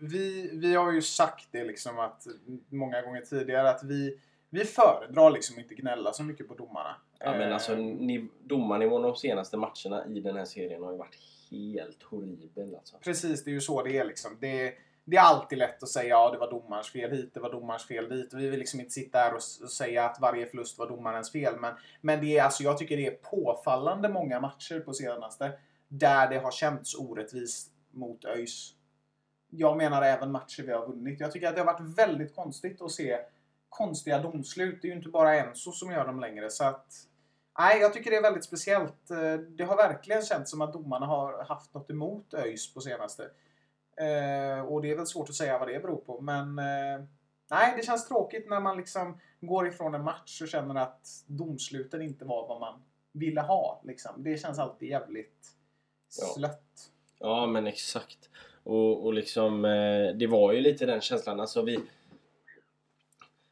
[0.01, 2.27] vi, vi har ju sagt det liksom att
[2.69, 4.19] många gånger tidigare att vi,
[4.51, 6.97] vi föredrar liksom inte gnälla så mycket på domarna.
[7.19, 10.99] Ja, men Eh, alltså ni, domarnivån de senaste matcherna i den här serien har ju
[10.99, 11.19] varit
[11.51, 12.97] helt horribel alltså.
[13.05, 14.37] Precis, det är ju så det är liksom.
[14.41, 14.75] Det,
[15.09, 17.87] det är alltid lätt att säga ja det var domarens fel hit, det var domarens
[17.87, 18.35] fel dit.
[18.35, 21.61] Vi vill liksom inte sitta här och, och säga att varje förlust var domarens fel.
[21.61, 25.53] Men, men det är, alltså, jag tycker det är påfallande många matcher på senaste
[25.89, 28.75] där det har känts orättvist mot ÖIS.
[29.51, 31.21] jag menar även matcher vi har vunnit.
[31.21, 33.19] Jag tycker att det har varit väldigt konstigt att se
[33.69, 34.79] konstiga domslut.
[34.83, 36.51] Det är ju inte bara Enzo som gör dem längre.
[36.51, 36.87] Så att,
[37.59, 39.11] nej, jag tycker det är väldigt speciellt.
[39.11, 43.31] Eh, det har verkligen känts som att domarna har haft något emot ÖIS på senaste.
[43.97, 46.21] Eh, och det är väl svårt att säga vad det beror på.
[46.21, 47.05] Men eh,
[47.51, 52.03] nej, det känns tråkigt när man liksom går ifrån en match och känner att domsluten
[52.03, 52.83] inte var vad man
[53.13, 53.81] ville ha.
[53.85, 54.23] Liksom.
[54.23, 55.53] Det känns alltid jävligt
[56.21, 56.27] Ja.
[56.27, 56.91] slött.
[57.19, 58.31] Ja men exakt.
[58.63, 61.41] Och, och liksom eh, det var ju lite den känslan.
[61.41, 61.79] Alltså vi,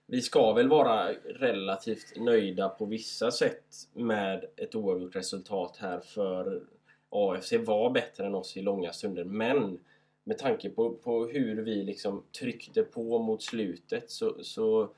[0.06, 6.62] vi ska väl vara relativt nöjda på vissa sätt med ett oavgjort resultat här för
[7.10, 9.24] AFC var bättre än oss i långa stunder.
[9.24, 9.78] Men
[10.24, 14.88] med tanke på, på hur vi liksom tryckte på mot slutet så, så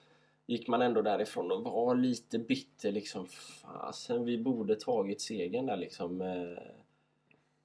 [0.47, 3.27] gick man ändå därifrån och var lite bitter liksom.
[3.27, 6.21] Fasen, vi borde tagit segern där liksom.
[6.21, 6.63] Eh.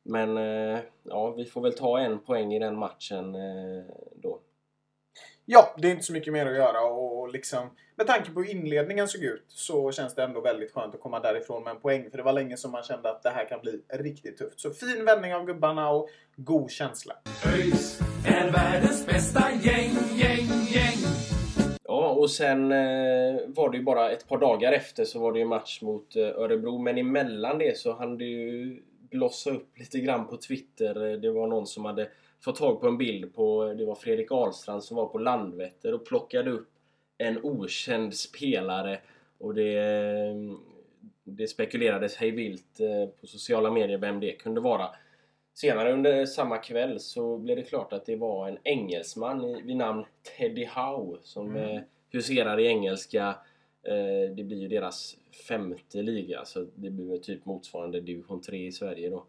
[0.04, 3.84] Men eh, ja, vi får väl ta en poäng i den matchen eh,
[4.16, 4.40] då.
[5.46, 8.52] Ja, det är inte så mycket mer att göra och liksom med tanke på hur
[8.52, 12.10] inledningen såg ut så känns det ändå väldigt skönt att komma därifrån med en poäng.
[12.12, 14.60] För det var länge som man kände att det här kan bli riktigt tufft.
[14.60, 17.14] Så fin vändning av gubbarna och god känsla.
[17.56, 20.98] ÖIS är världens bästa gäng, gäng, gäng.
[21.84, 25.40] Ja, och sen eh, var det ju bara ett par dagar efter så var det
[25.40, 26.78] ju match mot eh, Örebro.
[26.78, 31.12] Men emellan det så hann det ju blossa upp lite grann på Twitter.
[31.12, 32.08] Eh, Det var någon som hade
[32.44, 36.06] fått tag på en bild på, det var Fredrik Ahlstrand som var på Landvetter och
[36.06, 36.70] plockade upp
[37.18, 39.00] en okänd spelare.
[39.38, 39.80] Och det,
[41.24, 44.88] det spekulerades hej vilt eh, på sociala medier vem det kunde vara.
[45.54, 50.06] Senare under samma kväll så blev det klart att det var en engelsman vid namn
[50.38, 51.76] Teddy Howe som Mm.
[51.78, 53.36] eh, huserar i engelska.
[53.84, 58.72] Eh, det blir ju deras femte liga så det blir typ motsvarande division 3 i
[58.72, 59.26] Sverige då.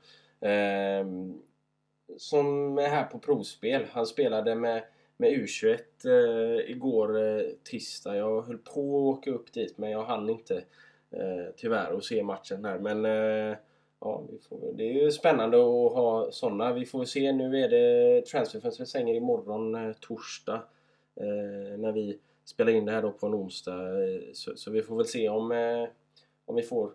[2.17, 3.87] Som är här på provspel.
[3.93, 4.85] Han spelade med,
[5.17, 8.17] med U21 eh, igår eh, tisdag.
[8.17, 10.57] Jag höll på att åka upp dit men jag hann inte
[11.11, 12.79] eh, tyvärr och se matchen där.
[12.79, 13.57] Men eh,
[14.01, 16.73] ja, vi får, det är ju spännande att ha sådana.
[16.73, 17.33] Vi får se.
[17.33, 20.63] Nu är det transferfönstret stänger imorgon eh, torsdag.
[21.17, 24.05] Eh, när vi spelar in det här då på en onsdag.
[24.05, 25.89] Eh, så, så vi får väl se om, eh,
[26.45, 26.93] om vi får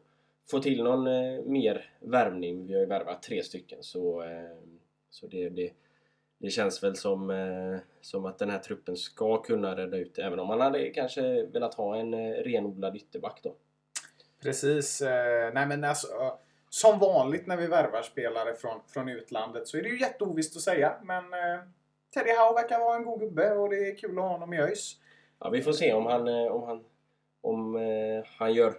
[0.51, 2.67] få till någon eh, mer värvning.
[2.67, 4.57] Vi har ju värvat tre stycken så, eh,
[5.09, 5.73] så det, det,
[6.39, 10.17] det känns väl som, eh, som att den här truppen ska kunna rädda ut.
[10.17, 13.55] Även om man hade kanske velat ha en eh, renodlad ytterback då.
[14.41, 15.01] Precis.
[15.01, 16.07] Eh, nej men alltså,
[16.69, 20.61] som vanligt när vi värvar spelare från, från utlandet så är det ju jätteovisst att
[20.61, 20.95] säga.
[21.03, 21.59] Men eh,
[22.13, 24.59] Teddy Howe verkar vara en god gubbe och det är kul att ha honom i
[24.59, 24.95] ÖIS.
[25.39, 26.83] Ja, vi får se om han, eh, om han,
[27.41, 28.73] om, eh, han gör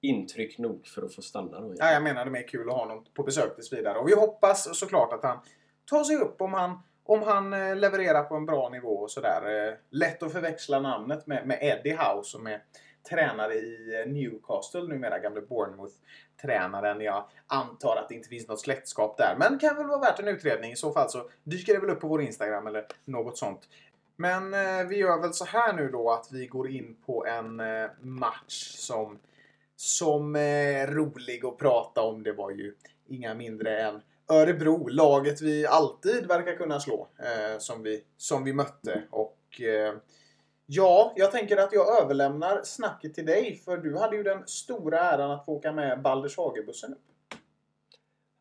[0.00, 1.74] intryck nog för att få stanna då.
[1.78, 3.98] Ja, jag menar det är kul att ha honom på besök tills vidare.
[3.98, 5.38] Och vi hoppas såklart att han
[5.84, 9.68] ta sig upp om han, om han eh, levererar på en bra nivå och sådär.
[9.68, 12.62] Eh, lätt att förväxla namnet med, med Eddie Howe som är
[13.08, 17.00] tränare i eh, Newcastle numera, gamle Bournemouth-tränaren.
[17.00, 20.28] Jag antar att det inte finns något släktskap där, men kan väl vara värt en
[20.28, 20.72] utredning.
[20.72, 23.68] I så fall så dyker det väl upp på vår Instagram eller något sånt.
[24.16, 27.60] Men eh, vi gör väl så här nu då att vi går in på en
[27.60, 29.18] eh, match som
[29.76, 32.22] som är rolig att prata om.
[32.22, 32.74] Det var ju
[33.08, 38.52] inga mindre än Örebro, laget vi alltid verkar kunna slå, eh, som, vi, som vi
[38.52, 39.02] mötte.
[39.10, 39.94] Och eh,
[40.66, 45.00] ja, jag tänker att jag överlämnar snacket till dig, för du hade ju den stora
[45.00, 46.98] äran att få åka med Balders Hagebussen upp.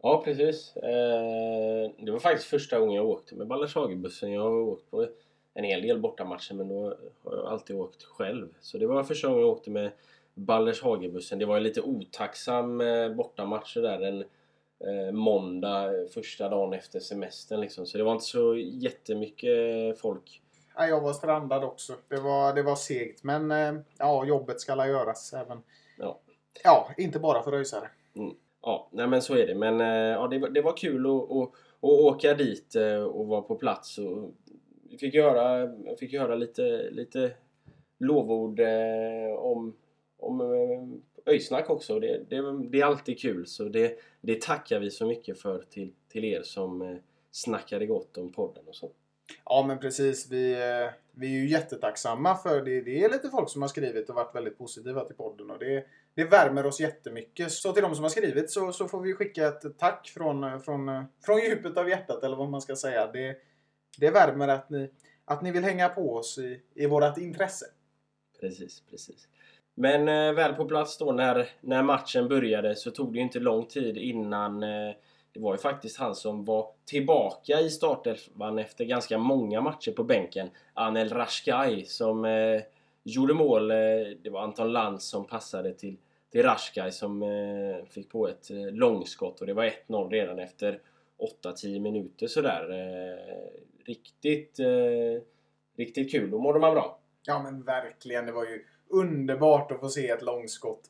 [0.04, 0.76] Ja, precis.
[0.76, 4.32] Eh, det var faktiskt första gången jag åkte med Balders Hagebussen.
[4.32, 5.08] Jag har åkt på
[5.54, 8.48] en hel del bortamatcher men då har jag alltid åkt själv.
[8.62, 9.92] Så det var första gången jag åkte med
[10.34, 11.40] Balders Hagebussen.
[11.40, 14.24] Det var en lite otacksam eh, bortamatch där en
[15.12, 17.86] måndag eh, första dagen efter semestern liksom.
[17.86, 20.42] Så det var inte så jättemycket folk.
[20.76, 21.94] Ja, jag var strandad också.
[22.08, 25.58] Det var, det var segt, men eh, ja, jobbet ska la göras även.
[25.98, 26.20] Ja.
[26.64, 27.88] Ja, inte bara för röjsare.
[28.62, 29.56] Ja, nej men så är det.
[29.56, 31.50] Men eh, ja, det, var, det var kul att, att,
[31.82, 32.76] att åka dit
[33.14, 33.98] och vara på plats.
[33.98, 34.32] Och
[34.90, 37.32] vi fick höra, jag fick höra lite, lite
[38.00, 38.60] lovord
[39.38, 39.76] om,
[40.20, 40.42] om
[41.26, 42.00] Öysnack också.
[42.00, 43.48] Det, det, det är alltid kul.
[43.48, 46.98] Så det, det tackar vi så mycket för till, till er som eh,
[47.32, 48.92] snackade gott om podden och så.
[49.46, 50.32] Ja, men precis.
[50.32, 52.82] Vi, eh, vi är ju jättetacksamma för det.
[52.82, 55.52] Det är lite folk som har skrivit och varit väldigt positiva till podden.
[55.52, 57.52] Och det, det värmer oss jättemycket.
[57.52, 61.06] Så till de som har skrivit så, så får vi skicka ett tack från, från,
[61.26, 63.12] från djupet av hjärtat, eller vad man ska säga.
[63.12, 63.38] Det,
[63.98, 64.90] det värmer att ni,
[65.26, 67.66] att ni vill hänga på oss i, i vårt intresse.
[68.40, 69.28] Precis, precis.
[69.76, 73.40] Men eh, väl på plats då när, när matchen började så tog det ju inte
[73.40, 74.94] lång tid innan eh,
[75.34, 80.04] det var ju faktiskt han som var tillbaka i startelvan efter ganska många matcher på
[80.04, 80.50] bänken.
[80.74, 82.62] Anel Rashkai som eh,
[83.04, 83.72] gjorde mål.
[83.72, 83.78] Eh,
[84.24, 85.98] det var Anton Lantz som passade till,
[86.32, 90.80] till Rashkai som eh, fick på ett eh, långskott och det var 1-0 redan efter
[91.44, 92.70] 8-10 minuter sådär.
[92.70, 95.24] Eh, riktigt, eh,
[95.78, 96.32] riktigt kul.
[96.32, 97.00] Då mådde man bra.
[97.26, 98.26] Ja men verkligen.
[98.26, 100.90] Det var ju underbart att få se ett långskott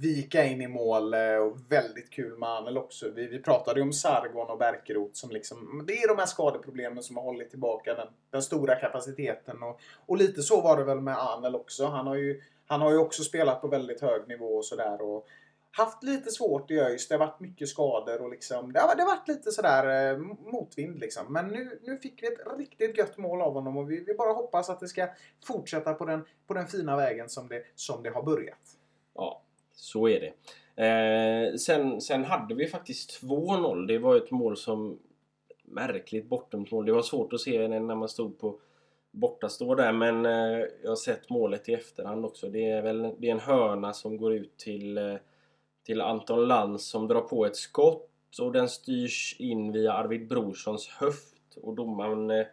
[0.00, 3.10] vika in i mål eh, och väldigt kul med Anel också.
[3.10, 7.02] Vi, vi pratade ju om Sargon och Berkerot som liksom, det är de här skadeproblemen
[7.02, 9.62] som har hållit tillbaka den, den stora kapaciteten.
[9.62, 11.86] Och, och lite så var det väl med Anel också.
[11.86, 15.02] Han har ju, han har ju också spelat på väldigt hög nivå och sådär.
[15.02, 15.26] Och
[15.76, 17.08] haft lite svårt i ÖIS.
[17.08, 20.18] Det har varit mycket skador och liksom, det har, det har varit lite sådär eh,
[20.52, 21.32] motvind liksom.
[21.32, 24.32] Men nu, nu fick vi ett riktigt gött mål av honom och vi, vi bara
[24.32, 25.08] hoppas att det ska
[25.46, 28.78] fortsätta på den, på den fina vägen som det, som det har börjat.
[29.14, 30.32] Ja, så är det.
[30.76, 33.86] Eh, sen, sen hade vi faktiskt 2-0.
[33.86, 34.98] Det var ett mål som...
[35.66, 36.86] Märkligt bortdömt mål.
[36.86, 38.60] Det var svårt att se när man stod på
[39.10, 42.48] bortastå där men eh, jag har sett målet i efterhand också.
[42.48, 45.14] Det är väl det är en hörna som går ut till, eh,
[45.84, 50.88] till Anton Lantz som drar på ett skott och den styrs in via Arvid Brorssons
[50.88, 52.46] höft och domaren eh,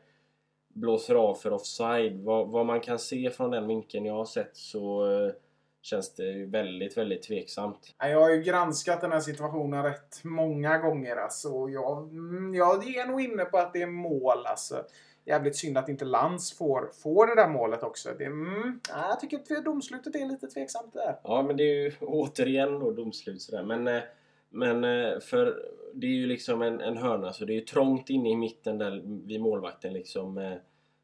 [0.74, 2.24] blåser av för offside.
[2.24, 5.34] Vad, vad man kan se från den vinkeln jag har sett så eh,
[5.82, 7.96] känns det väldigt, väldigt tveksamt.
[7.98, 11.70] Jag har ju granskat den här situationen rätt många gånger alltså.
[11.70, 14.84] Jag, mm, jag är nog inne på att det är mål alltså.
[15.26, 18.10] Jävligt synd att inte Lantz får, får det där målet också.
[18.18, 21.16] Det, mm, jag tycker att domslutet är lite tveksamt där.
[21.24, 23.64] Ja, men det är ju återigen då domslut sådär.
[23.64, 24.02] Men, eh,
[24.50, 28.10] men eh, för det är ju liksom en, en hörna så det är ju trångt
[28.10, 30.38] inne i mitten där vid målvakten liksom.
[30.38, 30.54] Eh,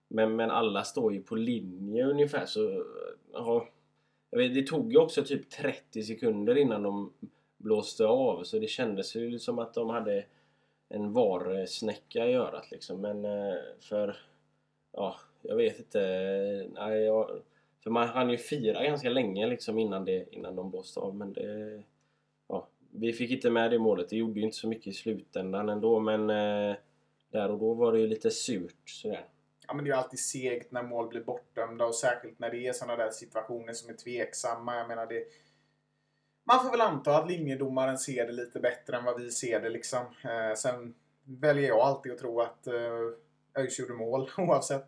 [0.08, 2.84] men, men alla står ju på linje ungefär så
[3.34, 3.68] ja,
[4.32, 7.14] vet, det tog ju också typ 30 sekunder innan de
[7.58, 10.26] blåste av så det kändes ju som att de hade
[10.90, 13.02] en varsnäcka i örat liksom.
[13.02, 14.18] Men eh, för...
[14.92, 16.00] Ja, jag vet inte.
[16.74, 17.42] Nej, jag,
[17.84, 21.34] för man hann ju fira ganska länge liksom innan, det, innan de blåste av men
[21.34, 21.84] det...
[22.48, 24.10] Ja, vi fick inte med det målet.
[24.10, 26.76] Det gjorde ju inte så mycket i slutändan ändå men eh,
[27.32, 29.28] där och då var det ju lite surt sådär
[29.68, 32.68] ja, men det är ju alltid segt när mål blir bortdömda och särskilt när det
[32.68, 34.76] är sådana där situationer som är tveksamma.
[34.76, 35.24] Jag menar det...
[36.48, 39.70] Man får väl anta att linjedomaren ser det lite bättre än vad vi ser det
[39.70, 40.06] liksom.
[40.24, 44.88] Eh, sen väljer jag alltid att tro att eh, ÖIS gjorde mål oavsett.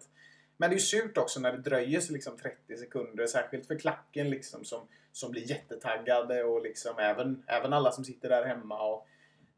[0.57, 3.27] Men det är ju surt också när det dröjer sig liksom 30 sekunder.
[3.27, 8.29] Särskilt för klacken liksom som, som blir jättetaggade och liksom även, även alla som sitter
[8.29, 8.87] där hemma.
[8.87, 9.07] Och,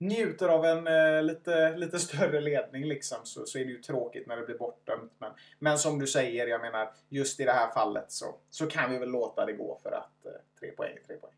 [0.01, 4.27] njuter av en eh, lite, lite större ledning liksom, så, så är det ju tråkigt
[4.27, 5.11] när det blir bortdömt.
[5.19, 8.91] Men, men som du säger, jag menar, just i det här fallet så, så kan
[8.91, 11.33] vi väl låta det gå för att eh, tre poäng är tre poäng.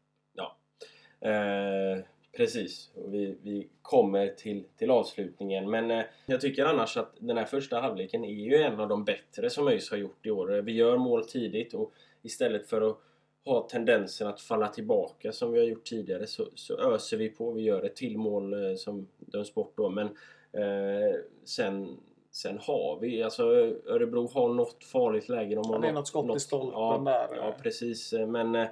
[1.26, 2.04] Eh,
[2.38, 2.92] precis.
[2.96, 5.70] Vi, vi kommer till, till avslutningen.
[5.70, 9.06] Men eh, jag tycker annars att den här första halvleken är ju en av de
[9.06, 10.48] bättre som ÖIS har gjort i år.
[10.48, 12.98] Vi gör mål tidigt och istället för att
[13.46, 17.52] har tendensen att falla tillbaka som vi har gjort tidigare så, så öser vi på.
[17.52, 20.08] Vi gör ett till mål eh, som döms bort då men
[20.52, 21.98] eh, sen,
[22.32, 23.44] sen har vi, alltså
[23.88, 25.56] Örebro har något farligt läge.
[25.56, 27.36] De har ja, det är något skott något, i stolpen ja, där.
[27.36, 28.68] Ja precis men, eh,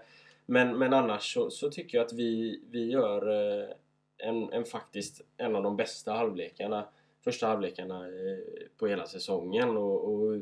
[0.46, 3.70] men, men annars så, så tycker jag att vi, vi gör eh,
[4.18, 6.88] en, en faktiskt en av de bästa halvlekarna
[7.24, 10.38] första halvlekarna eh, på hela säsongen och, och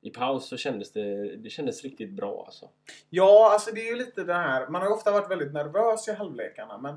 [0.00, 2.68] i paus så kändes det, det kändes riktigt bra alltså.
[3.10, 4.68] Ja, alltså det är ju lite det här.
[4.68, 6.96] Man har ju ofta varit väldigt nervös i halvlekarna men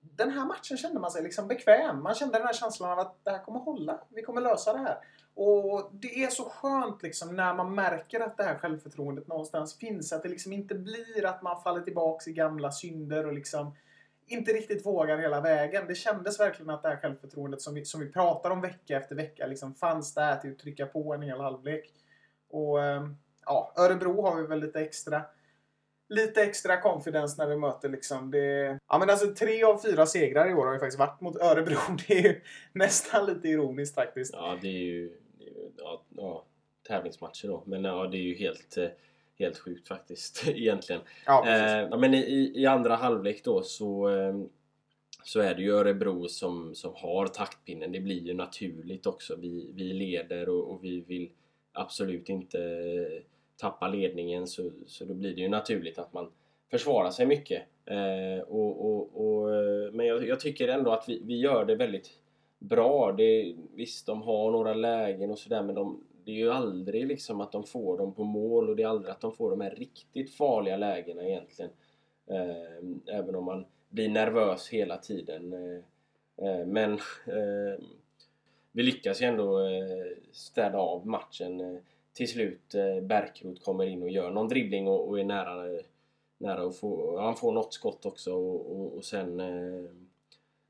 [0.00, 2.02] den här matchen kände man sig liksom bekväm.
[2.02, 4.00] Man kände den här känslan av att det här kommer hålla.
[4.08, 4.98] Vi kommer lösa det här.
[5.34, 10.12] Och det är så skönt liksom när man märker att det här självförtroendet någonstans finns.
[10.12, 13.74] Att det liksom inte blir att man faller tillbaks i gamla synder och liksom
[14.26, 15.84] inte riktigt vågar hela vägen.
[15.88, 19.14] Det kändes verkligen att det här självförtroendet som vi, som vi pratar om vecka efter
[19.14, 21.92] vecka liksom fanns där till att trycka på en hel halvlek.
[22.50, 23.16] Och ehm,
[23.46, 25.22] ja, Örebro har vi väl lite extra
[26.08, 28.78] lite extra confidence när vi möter liksom det.
[28.88, 31.76] Ja men alltså tre av fyra segrar i år har ju faktiskt varit mot Örebro.
[32.08, 32.40] Det är ju
[32.72, 34.32] nästan lite ironiskt faktiskt.
[34.34, 35.12] Ja det är ju
[35.76, 36.44] ja, ja,
[36.88, 37.62] tävlingsmatcher då.
[37.66, 38.88] Men ja det är ju helt eh,
[39.38, 41.00] Helt sjukt faktiskt egentligen.
[41.26, 44.34] Ja, eh, men i, i andra halvlek då så eh,
[45.24, 47.92] så är det ju Örebro som, som har taktpinnen.
[47.92, 49.36] Det blir ju naturligt också.
[49.36, 51.30] Vi, vi leder och, och vi vill
[51.72, 52.58] absolut inte
[53.56, 56.30] tappa ledningen så, så då blir det ju naturligt att man
[56.70, 57.62] försvarar sig mycket.
[57.84, 59.48] Eh, och, och, och,
[59.94, 62.10] men jag, jag, tycker ändå att vi, vi gör det väldigt
[62.62, 63.12] bra.
[63.12, 67.40] Det, visst, de har några lägen och sådär men de, det är ju aldrig liksom
[67.40, 69.70] att de får dem på mål och det är aldrig att de får de här
[69.70, 71.70] riktigt farliga lägena egentligen.
[72.26, 75.52] Eh, även om man blir nervös hela tiden.
[75.52, 75.82] Eh,
[76.36, 76.92] Eh, men
[77.26, 77.84] eh,
[78.72, 81.60] vi lyckas ju ändå eh, städa av matchen.
[81.60, 81.76] Eh,
[82.12, 85.80] till slut eh, Bärkroth kommer in och gör någon dribbling och, och är nära,
[86.38, 87.18] nära att få...
[87.20, 89.40] Han får något skott också och, och, och sen...
[89.40, 89.90] Eh,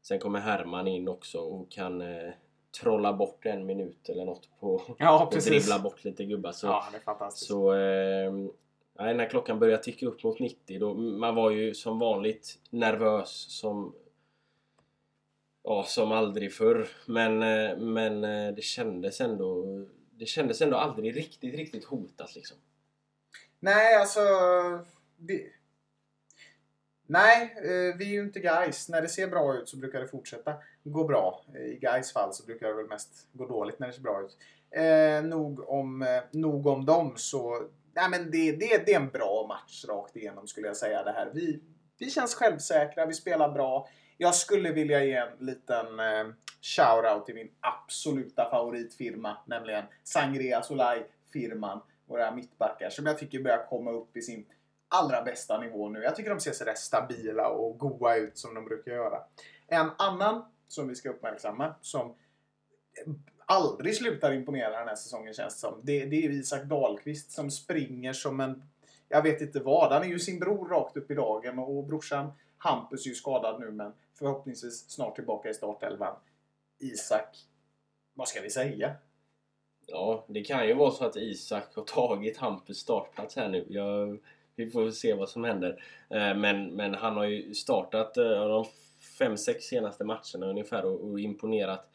[0.02, 2.32] Sen kommer Herman in också och kan eh,
[2.80, 4.82] trolla bort en minut eller något på...
[4.98, 6.52] Ja, och dribbla bort lite gubbar.
[6.52, 7.46] Så, Ja, det är fantastiskt.
[7.46, 8.32] så eh,
[8.98, 13.30] nej, när klockan började ticka upp mot 90 då, man var ju som vanligt nervös
[13.60, 13.94] som
[15.64, 16.88] ja, som aldrig förr.
[17.06, 19.64] Men, eh, men eh, det kändes ändå
[20.10, 22.56] det kändes ändå aldrig riktigt, riktigt hotat liksom.
[23.60, 24.20] Nej, alltså...
[25.16, 25.52] Vi...
[27.06, 28.88] Nej, eh, vi är ju inte guys.
[28.88, 31.44] När det ser bra ut så brukar det fortsätta gå bra.
[31.54, 34.22] Eh, I guys fall så brukar det väl mest gå dåligt när det ser bra
[34.22, 34.36] ut.
[34.70, 37.68] Eh, nog, om, eh, nog om dem så...
[37.94, 41.12] Nej, men det, det, det är en bra match rakt igenom skulle jag säga det
[41.12, 41.30] här.
[41.34, 41.60] Vi,
[41.98, 43.88] vi känns självsäkra, vi spelar bra.
[44.16, 46.26] Jag skulle vilja ge en liten eh,
[46.62, 51.80] shout-out till min absoluta favoritfirma, nämligen Sangria Solai-firman.
[52.06, 54.46] Våra mittbackar som jag tycker börjar komma upp i sin
[54.92, 56.02] allra bästa nivå nu.
[56.02, 59.18] Jag tycker de ser sådär stabila och goa ut som de brukar göra.
[59.66, 62.14] En annan som vi ska uppmärksamma som
[63.46, 65.80] aldrig slutar imponera den här säsongen känns det som.
[65.82, 68.62] Det, det är Isak Dahlqvist som springer som en...
[69.08, 69.92] Jag vet inte vad.
[69.92, 73.60] Han är ju sin bror rakt upp i dagen och brorsan Hampus är ju skadad
[73.60, 76.16] nu men förhoppningsvis snart tillbaka i startelvan.
[76.78, 77.38] Isak,
[78.14, 78.94] vad ska vi säga?
[79.86, 83.66] Ja, det kan ju vara så att Isak har tagit Hampus startplats här nu.
[83.68, 84.18] Jag,
[84.56, 85.82] vi får se vad som händer.
[86.10, 88.64] Eh, Men, men han har ju startat eh, de
[89.18, 91.88] fem, sex senaste matcherna ungefär och, och imponerat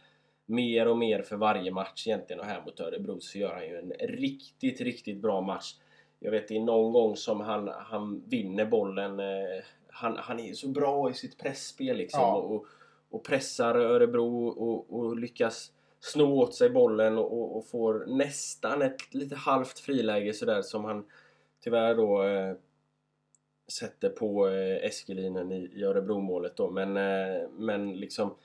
[0.46, 2.40] mer och mer för varje match egentligen.
[2.40, 5.74] Och här mot Örebro så gör han ju en riktigt, riktigt bra match.
[6.20, 9.20] Jag vet det är någon gång som han, han vinner bollen.
[9.20, 12.22] eh, Han, han är så bra i sitt pressspel liksom.
[12.22, 12.36] Ja.
[12.36, 12.66] Och,
[13.10, 18.82] och pressar Örebro och, och lyckas sno åt sig bollen och, och, och får nästan
[18.82, 21.06] ett lite halvt friläge sådär som han
[21.60, 22.56] tyvärr då eh,
[23.68, 26.70] sätter på eh, Eskelinen i, i Örebro-målet då.
[26.72, 28.36] Men, eh, men liksom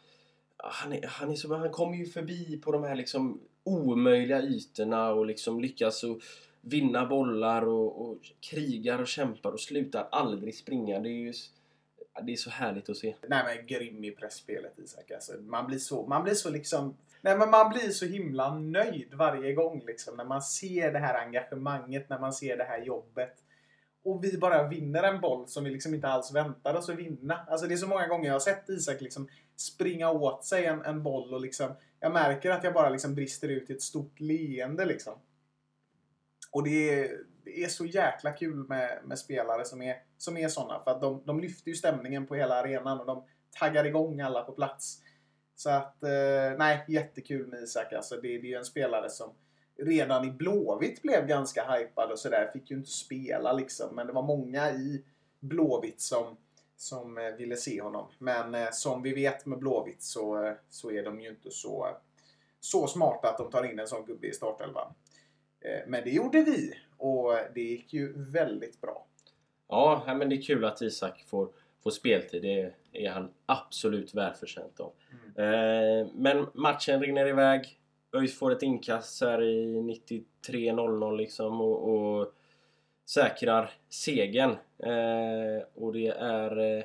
[0.57, 5.13] han, är, han, är så, han kommer ju förbi på de här liksom omöjliga ytorna
[5.13, 6.21] och liksom lyckas och
[6.61, 11.01] vinna bollar och, och krigar och kämpar och slutar aldrig springa.
[11.01, 11.33] Det är ju
[12.23, 13.15] det är så härligt att se.
[13.29, 15.11] Nej men grym i pressspelet Isak.
[15.11, 16.97] Alltså, man blir så, man blir så liksom...
[17.25, 20.16] Nej men man blir så himla nöjd varje gång liksom.
[20.16, 23.35] När man ser det här engagemanget, när man ser det här jobbet.
[24.05, 27.47] Och vi bara vinner en boll som vi liksom inte alls väntade oss att vinna.
[27.49, 30.85] Alltså det är så många gånger jag har sett Isak liksom springa åt sig en,
[30.85, 31.75] en boll och liksom...
[32.01, 35.14] Jag märker att jag bara liksom brister ut i ett stort leende liksom.
[36.51, 40.49] Och det är, det är så jäkla kul med, med spelare som är, som är
[40.49, 40.85] sådana.
[40.85, 43.25] För att de, de lyfter ju stämningen på hela arenan och de
[43.61, 45.03] taggar igång alla på plats.
[45.63, 47.93] Så att, eh, nej, jättekul med Isak.
[47.93, 49.31] Alltså, det, det är ju en spelare som
[49.77, 52.51] redan i Blåvitt blev ganska hypad och sådär.
[52.53, 53.95] Fick ju inte spela liksom.
[53.97, 55.05] Men det var många i
[55.41, 56.37] Blåvitt som,
[56.77, 58.07] som eh, ville se honom.
[58.19, 61.89] Men eh, som vi vet med Blåvitt så, eh, så är de ju inte så,
[62.61, 64.95] så smarta att de tar in en sån gubbe i startelvan.
[65.61, 69.07] Eh, Men det gjorde vi och det gick ju väldigt bra.
[69.69, 71.49] Ja, men det är kul att Isak får,
[71.83, 72.43] får speltid.
[72.43, 74.93] Det är han absolut välförtjänt av.
[75.45, 77.78] Eh, men matchen rinner iväg.
[78.16, 79.76] ÖIS får ett inkast här i
[80.45, 82.35] 93.00 liksom och, och
[83.07, 84.51] säkrar segern.
[84.78, 86.85] Eh, och det är eh,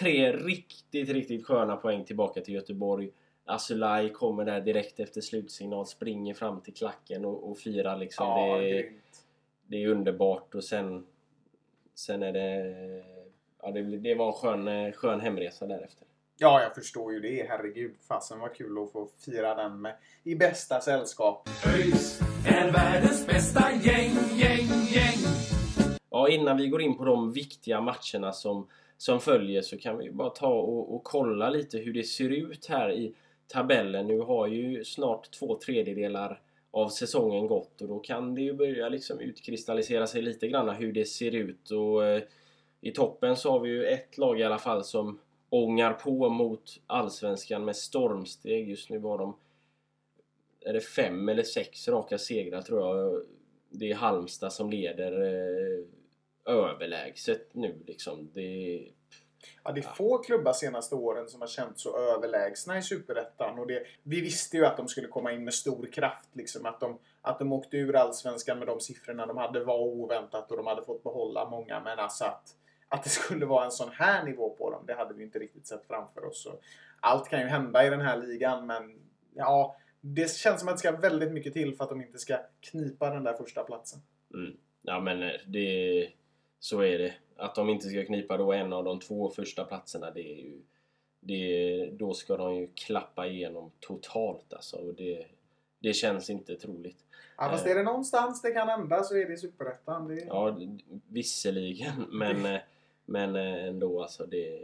[0.00, 3.10] tre riktigt, riktigt sköna poäng tillbaka till Göteborg.
[3.44, 8.26] Asulaj kommer där direkt efter slutsignal, springer fram till klacken och, och firar liksom.
[8.26, 8.92] Ja, det, är,
[9.66, 11.06] det är underbart och sen,
[11.94, 13.04] sen är det...
[13.62, 16.06] Ja, det, det var en skön, eh, skön hemresa därefter.
[16.38, 17.46] Ja, jag förstår ju det.
[17.48, 17.94] Herregud.
[18.08, 21.48] Fasen vad kul att få fira den med i bästa sällskap.
[21.66, 25.18] ÖIS är världens bästa gäng, gäng, gäng.
[26.10, 30.10] Ja, innan vi går in på de viktiga matcherna som, som följer så kan vi
[30.10, 33.14] bara ta och, och kolla lite hur det ser ut här i
[33.46, 34.06] tabellen.
[34.06, 36.40] Nu har ju snart två tredjedelar
[36.70, 40.92] av säsongen gått och då kan det ju börja liksom utkristallisera sig lite grann hur
[40.92, 41.70] det ser ut.
[41.70, 42.22] Och eh,
[42.80, 45.20] I toppen så har vi ju ett lag i alla fall som
[45.50, 48.68] ångar på mot Allsvenskan med stormsteg.
[48.68, 49.36] Just nu var de
[50.60, 53.22] är det fem eller sex raka segrar tror jag.
[53.70, 55.84] Det är Halmstad som leder eh,
[56.54, 58.30] överlägset nu liksom.
[58.34, 58.86] Det,
[59.64, 63.58] Ja, det är få klubbar senaste åren som har känt så överlägsna i Superettan.
[63.58, 66.28] Och det, vi visste ju att de skulle komma in med stor kraft.
[66.32, 66.66] Liksom.
[66.66, 70.56] Att, de, att de åkte ur Allsvenskan med de siffrorna de hade var oväntat och
[70.56, 71.80] de hade fått behålla många.
[71.80, 72.56] Men alltså att,
[72.90, 75.66] att det skulle vara en sån här nivå på dem, det hade vi inte riktigt
[75.66, 76.42] sett framför oss.
[76.42, 76.58] Så
[77.00, 79.00] allt kan ju hända i den här ligan, men
[79.34, 82.38] ja, det känns som att det ska väldigt mycket till för att de inte ska
[82.60, 84.00] knipa den där första platsen.
[84.34, 84.56] Mm.
[84.82, 86.08] Ja men eh, det...
[86.58, 87.14] Så är det.
[87.36, 90.62] Att de inte ska knipa då en av de två första platserna det är ju...
[91.20, 94.76] Det, då ska de ju klappa igenom totalt alltså.
[94.76, 95.26] Och det,
[95.78, 97.04] det känns inte troligt.
[97.36, 100.08] Ja, fast är det någonstans det kan hända så är det i Superettan.
[100.08, 100.24] Det...
[100.26, 100.58] Ja,
[101.08, 102.06] visserligen.
[102.10, 102.60] Men, eh,
[103.10, 104.26] men eh, ändå alltså.
[104.26, 104.60] Det,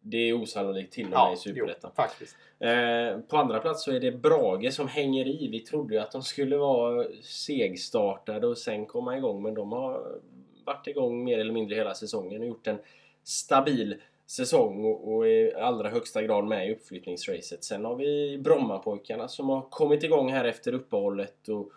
[0.00, 1.90] det är osannolikt till och med Ja, i Superettan.
[1.96, 2.36] faktiskt.
[2.58, 5.48] Eh, på andra plats så är det Brage som hänger i.
[5.48, 9.42] Vi trodde ju att de skulle vara segstartade och sen komma igång.
[9.42, 10.20] Men de har
[10.64, 12.78] varit igång mer eller mindre hela säsongen och gjort en
[13.24, 17.64] stabil säsong och, och i allra högsta grad med i uppflyttningsracet.
[17.64, 21.72] Sen har vi Brommapojkarna som har kommit igång här efter uppehållet och,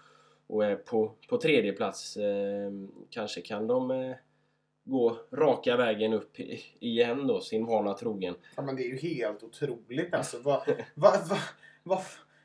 [0.48, 2.18] och är på, på tredje plats.
[2.18, 2.72] Eh,
[3.10, 4.16] kanske kan de eh,
[4.84, 6.40] gå raka vägen upp
[6.80, 8.36] igen då, sin vana trogen.
[8.56, 10.38] Ja, men det är ju helt otroligt alltså.
[10.40, 11.38] Vad va, va,
[11.84, 12.02] va,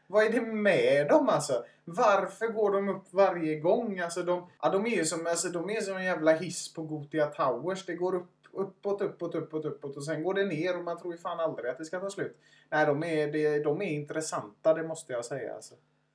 [0.07, 1.64] vad är det med dem alltså?
[1.84, 4.01] Varför går de upp varje gång?
[4.01, 6.82] Alltså de, ja, de är ju som, alltså, de är som en jävla hiss på
[6.82, 7.87] Gotia Towers.
[7.87, 11.12] Det går upp, uppåt, uppåt, uppåt, uppåt och sen går det ner och man tror
[11.12, 12.37] ju fan aldrig att det ska ta slut.
[12.70, 15.55] Nej, de är, det, de är intressanta, det måste jag säga.
[15.55, 15.74] Alltså.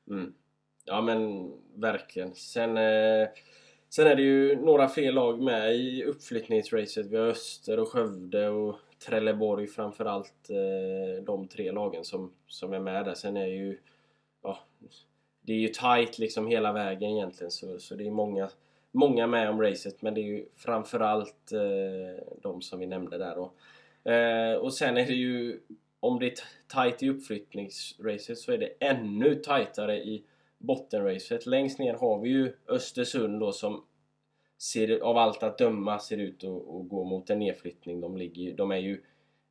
[0.10, 0.34] Mm.
[0.86, 2.36] Ja men verkligen.
[2.36, 3.28] Sen, eh,
[3.94, 7.06] sen är det ju några fler lag med i uppflyttningsracet.
[7.06, 8.76] Vi har Öster och Skövde och
[9.06, 10.50] Trelleborg framförallt.
[10.50, 13.14] Eh, de tre lagen som, som är med där.
[13.14, 13.80] Sen är ju...
[14.44, 14.60] Ja,
[15.42, 18.50] det är ju tight liksom hela vägen egentligen så, så det är många,
[18.92, 23.36] många med om racet men det är ju framförallt eh, de som vi nämnde där
[23.36, 23.52] då.
[24.12, 25.60] Eh, och sen är det ju
[26.00, 26.34] om det är
[26.68, 30.24] tight i uppflyttningsracet så är det ännu tightare i
[30.62, 31.46] bottenracet.
[31.46, 33.86] Längst ner har vi ju Östersund då som
[34.58, 38.02] ser, av allt att döma ser ut att, att gå mot en nedflyttning.
[38.02, 39.02] De, ligger, de är ju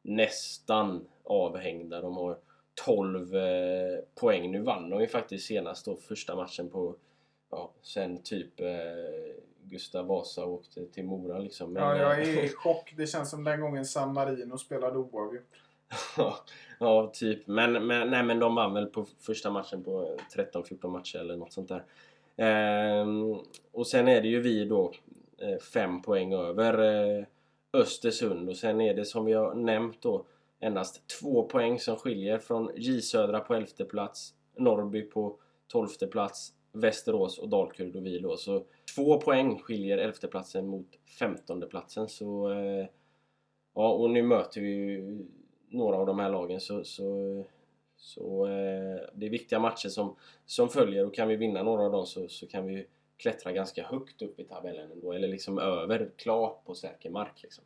[0.02, 2.00] nästan avhängda.
[2.00, 2.38] De har
[2.84, 3.42] 12 eh,
[4.14, 4.52] poäng.
[4.52, 6.96] Nu vann de ju faktiskt senast då första matchen på
[7.50, 8.66] ja, sen typ eh,
[9.62, 11.72] Gustav Vasa åkte till Mora liksom.
[11.72, 12.94] Men, Ja, jag eh, är i chock.
[12.96, 15.56] Det känns som den gången San Marino spelade oavgjort
[16.78, 17.46] ja, typ.
[17.46, 21.52] Men, men, nej, men de vann väl på första matchen på 13-14 matcher eller något
[21.52, 21.84] sånt där.
[22.36, 23.38] Ehm,
[23.72, 24.92] och sen är det ju vi då
[25.38, 26.78] eh, fem poäng över
[27.18, 27.24] eh,
[27.72, 30.26] Östersund och sen är det som vi har nämnt då
[30.60, 35.36] endast två poäng som skiljer från J Södra på elfte plats, Norrby på
[35.68, 38.36] tolfte plats, Västerås och Dalkurd och vi då.
[38.36, 38.64] Så
[38.94, 40.86] två poäng skiljer elfteplatsen mot
[41.18, 42.86] femtonde platsen så eh,
[43.74, 45.18] Ja, och nu möter vi ju
[45.70, 47.44] några av de här lagen så, så,
[47.96, 50.16] så eh, det är viktiga matcher som,
[50.46, 53.82] som följer och kan vi vinna några av dem så, så kan vi klättra ganska
[53.82, 57.64] högt upp i tabellen ändå, eller liksom över, klart på säker mark liksom.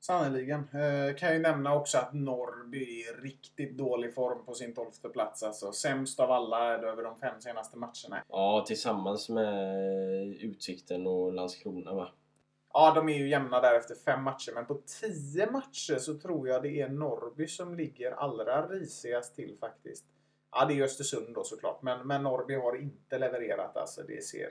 [0.00, 0.60] Sannerligen.
[0.60, 5.08] Eh, kan ju nämna också att Norrby är i riktigt dålig form på sin tolfte
[5.08, 5.42] plats.
[5.42, 8.24] Alltså, sämst av alla är det över de fem senaste matcherna.
[8.28, 9.86] Ja, tillsammans med
[10.26, 12.08] Utsikten och Landskrona va?
[12.76, 14.52] Ja, de är ju jämna där efter fem matcher.
[14.54, 19.56] Men på tio matcher så tror jag det är Norrby som ligger allra risigast till
[19.60, 20.04] faktiskt.
[20.52, 21.82] Ja, det är Östersund då såklart.
[21.82, 23.76] Men, men Norrby har inte levererat.
[23.76, 24.48] Alltså, det, ser,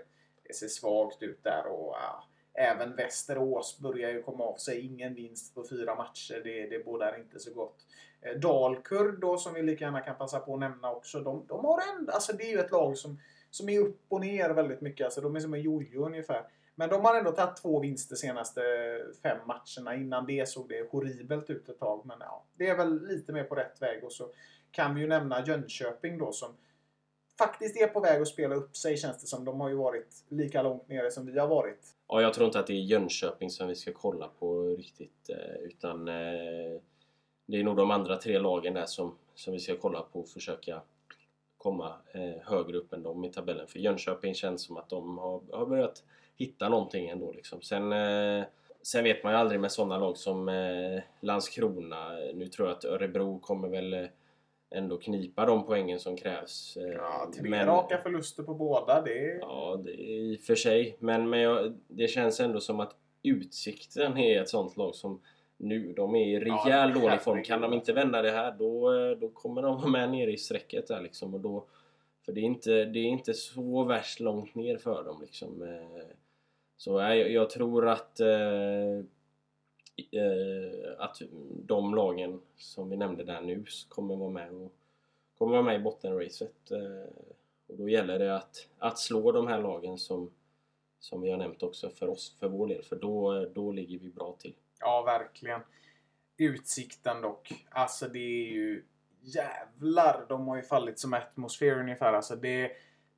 [0.47, 1.67] det ser svagt ut där.
[1.67, 4.85] Och, ja, även Västerås börjar ju komma av sig.
[4.85, 6.41] Ingen vinst på fyra matcher.
[6.43, 7.85] Det, det bådar inte så gott.
[8.21, 11.19] Eh, Dalkurd då, som vi lika gärna kan passa på att nämna också.
[11.19, 13.19] De, de har ändå, alltså det är ju ett lag som,
[13.49, 15.05] som är upp och ner väldigt mycket.
[15.05, 16.47] Alltså de är som en jojo ungefär.
[16.75, 18.61] Men de har ändå tagit två vinster senaste
[19.23, 19.95] fem matcherna.
[19.95, 22.05] Innan det såg det horribelt ut ett tag.
[22.05, 24.03] Men ja, det är väl lite mer på rätt väg.
[24.03, 24.29] Och så
[24.71, 26.55] kan vi ju nämna Jönköping då som
[27.37, 29.45] faktiskt är på väg att spela upp sig känns det som.
[29.45, 31.95] De har ju varit lika långt nere som vi har varit.
[32.07, 35.63] Ja, jag tror inte att det är Jönköping som vi ska kolla på riktigt eh,
[35.63, 36.81] utan eh,
[37.45, 40.29] det är nog de andra tre lagen där som, som vi ska kolla på och
[40.29, 40.81] försöka
[41.57, 43.67] komma eh, högre upp än dem i tabellen.
[43.67, 46.03] För Jönköping känns som att de har, har börjat
[46.35, 47.31] hitta någonting ändå.
[47.31, 47.61] Liksom.
[47.61, 48.43] Sen, eh,
[48.81, 52.09] sen vet man ju aldrig med sådana lag som eh, Landskrona.
[52.33, 54.05] Nu tror jag att Örebro kommer väl eh,
[54.75, 56.77] ändå knipa de poängen som krävs.
[56.95, 59.01] Ja, tre men- raka förluster på båda.
[59.01, 59.39] Det är...
[59.39, 60.95] Ja, det är i och för sig.
[60.99, 65.21] Men, men jag, det känns ändå som att Utsikten är ett sånt lag som
[65.57, 67.43] nu, de är i rejäl Ja, dålig form.
[67.43, 70.87] Kan de inte vända det här då, då kommer de vara med nere i strecket
[70.87, 71.33] där liksom.
[71.33, 71.65] Och då,
[72.25, 75.63] för det är, inte, det är inte så värst långt ner för dem liksom.
[76.83, 78.97] Så jag, jag tror att eh,
[80.11, 81.21] eh, att
[81.65, 84.73] de lagen som vi nämnde där nu kommer vara med och
[85.37, 86.71] kommer vara med i bottenracet.
[86.71, 87.13] Eh,
[87.67, 90.31] och då gäller det att, att slå de här lagen som,
[90.99, 92.83] som vi har nämnt också för oss, för vår del.
[92.83, 94.55] För då, då ligger vi bra till.
[94.79, 95.61] Ja, verkligen.
[96.37, 97.53] Utsikten dock.
[97.69, 98.85] Alltså det är ju
[99.21, 100.25] jävlar.
[100.29, 102.13] De har ju fallit som atmosfär ungefär.
[102.13, 102.71] Alltså det,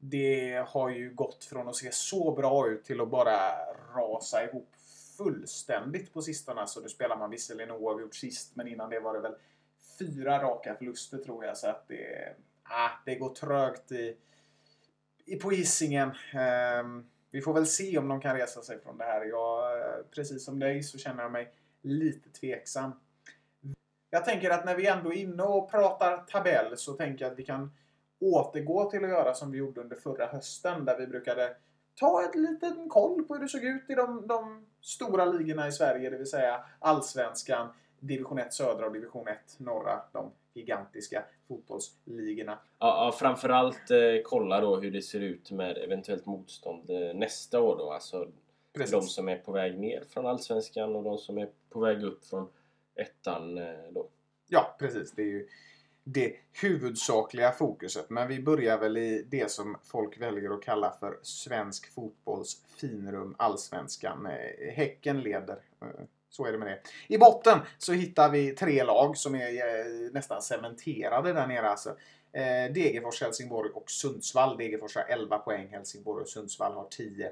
[0.10, 3.52] det har ju gått från att se så bra ut till att bara
[3.96, 4.70] rasa ihop
[5.18, 6.68] fullständigt på sistone.
[6.68, 9.36] Så nu spelar man visserligen oavgjort sist, men innan det var det väl
[10.00, 11.58] fyra raka förluster tror jag.
[11.58, 14.18] Så att det, ah, det går trögt i,
[15.26, 16.10] i på Hisingen.
[16.10, 19.26] Um, ehm, vi får väl se om de kan resa sig från det här.
[19.26, 22.92] Jag, eh, precis som dig så känner jag mig lite tveksam.
[24.10, 27.40] Jag tänker att när vi ändå är inne och pratar tabell så tänker jag att
[27.40, 27.72] vi kan
[28.34, 31.56] återgå till att göra som vi gjorde under förra hösten där vi brukade
[31.96, 35.72] ta ett liten koll på hur det såg ut i de, de stora ligorna i
[35.72, 37.68] Sverige, det vill säga Allsvenskan,
[38.00, 42.60] Division 1 södra och Division 1 norra, de gigantiska fotbollsligorna.
[42.80, 47.62] Ja, ja framförallt eh, kolla då hur det ser ut med eventuellt motstånd eh, nästa
[47.62, 47.92] år då.
[47.92, 48.28] Alltså
[48.74, 48.92] Precis.
[48.92, 52.26] de som är på väg ner från Allsvenskan och de som är på väg upp
[52.26, 52.48] från
[52.96, 54.08] ettan eh, då.
[54.48, 55.12] Ja, precis.
[55.12, 55.48] Det är ju
[56.08, 58.10] det huvudsakliga fokuset.
[58.10, 63.36] Men vi börjar väl i det som folk väljer att kalla för svensk fotbolls finrum,
[63.38, 64.26] allsvenskan.
[64.26, 65.58] Eh, Häcken leder.
[65.82, 65.88] Eh,
[66.30, 66.80] så är det med det.
[67.08, 71.70] I botten så hittar vi tre lag som är eh, nästan cementerade där nere.
[71.70, 71.96] Alltså.
[72.74, 74.58] Degerfors, Helsingborg och Sundsvall.
[74.58, 77.32] Degerfors har 11 poäng, Helsingborg och Sundsvall har 10.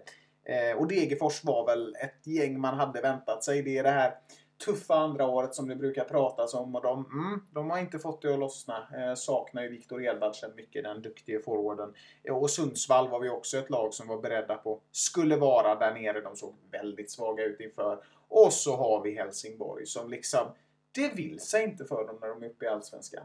[0.76, 3.62] Och Degerfors var väl ett gäng man hade väntat sig.
[3.62, 4.14] Det är det här
[4.58, 6.76] tuffa andra året som det brukar pratas om.
[6.76, 8.88] Och de, mm, de har inte fått det att lossna.
[8.98, 11.94] Eh, saknar ju Viktor Edvardsen mycket, den duktige forwarden.
[12.24, 15.94] Eh, och Sundsvall var vi också ett lag som var beredda på skulle vara där
[15.94, 16.22] nere.
[16.22, 18.04] De såg väldigt svaga ut inför.
[18.28, 20.48] Och så har vi Helsingborg som liksom,
[20.92, 23.24] det vill sig inte för dem när de är uppe i Allsvenskan.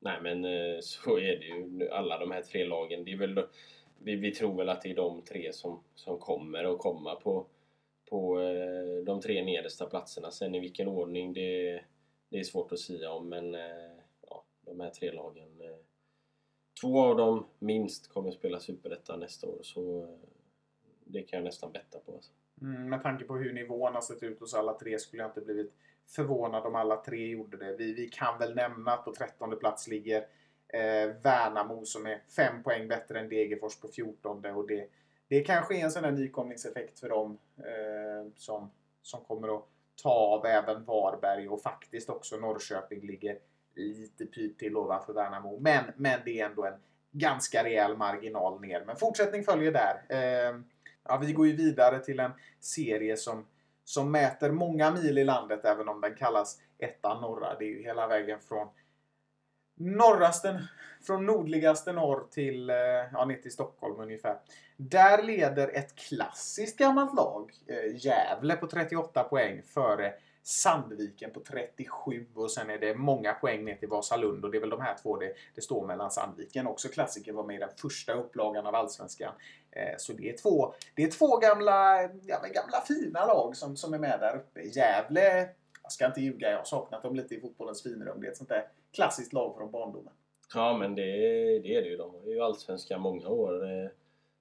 [0.00, 1.88] Nej men eh, så är det ju.
[1.90, 3.04] Alla de här tre lagen.
[3.04, 3.46] Det är väl,
[3.98, 7.46] vi, vi tror väl att det är de tre som, som kommer att komma på
[8.10, 10.30] på eh, de tre nedersta platserna.
[10.30, 11.80] Sen i vilken ordning det,
[12.28, 13.90] det är svårt att säga om men eh,
[14.28, 15.76] ja, de här tre lagen eh,
[16.80, 20.08] Två av dem minst kommer spela Superettan nästa år så eh,
[21.04, 22.14] det kan jag nästan betta på.
[22.14, 22.32] Alltså.
[22.62, 25.40] Mm, med tanke på hur nivån har sett ut hos alla tre skulle jag inte
[25.40, 25.72] blivit
[26.06, 27.76] förvånad om alla tre gjorde det.
[27.76, 30.26] Vi, vi kan väl nämna att på trettonde plats ligger
[30.68, 34.88] eh, Värnamo som är fem poäng bättre än Degerfors på 14 och det
[35.30, 38.70] det kanske är en sån här nykomlingseffekt för dem eh, som,
[39.02, 39.64] som kommer att
[40.02, 43.38] ta av även Varberg och faktiskt också Norrköping ligger
[43.74, 45.58] lite pyrt till ovanför Värnamo.
[45.60, 46.74] Men, men det är ändå en
[47.10, 48.84] ganska rejäl marginal ner.
[48.86, 50.02] Men fortsättning följer där.
[50.08, 50.60] Eh,
[51.04, 53.46] ja, vi går ju vidare till en serie som,
[53.84, 57.58] som mäter många mil i landet även om den kallas ettan norra.
[57.58, 58.68] Det är ju hela vägen från
[59.80, 60.68] norraste,
[61.02, 62.76] från nordligaste norr till, eh,
[63.12, 64.38] ja, ner till Stockholm ungefär.
[64.76, 70.12] Där leder ett klassiskt gammalt lag, eh, Gävle på 38 poäng före
[70.42, 74.60] Sandviken på 37 och sen är det många poäng ner till Vasalund och det är
[74.60, 76.66] väl de här två det, det står mellan Sandviken.
[76.66, 79.32] Också klassiker var med i den första upplagan av Allsvenskan.
[79.70, 83.94] Eh, så det är två, det är två gamla, ja, gamla fina lag som, som
[83.94, 84.60] är med där uppe.
[84.60, 85.48] Gävle,
[85.82, 88.20] jag ska inte ljuga, jag har saknat dem lite i fotbollens finrum.
[88.20, 90.12] Det är ett sånt där klassiskt lag från barndomen.
[90.54, 91.02] Ja men det,
[91.58, 91.96] det är det ju.
[91.96, 93.64] De har ju Allsvenskan många år.
[93.64, 93.90] Eh,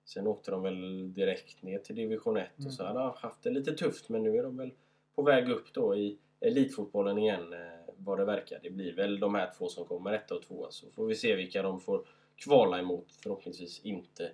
[0.06, 2.68] sen åkte de väl direkt ner till division 1 mm.
[2.68, 4.72] och så hade de haft det lite tufft men nu är de väl
[5.16, 7.60] på väg upp då i elitfotbollen igen eh,
[7.98, 8.60] vad det verkar.
[8.64, 10.72] Det blir väl de här två som kommer, etta och tvåa.
[10.72, 13.08] Så får vi se vilka de får kvala emot.
[13.24, 14.32] Förhoppningsvis inte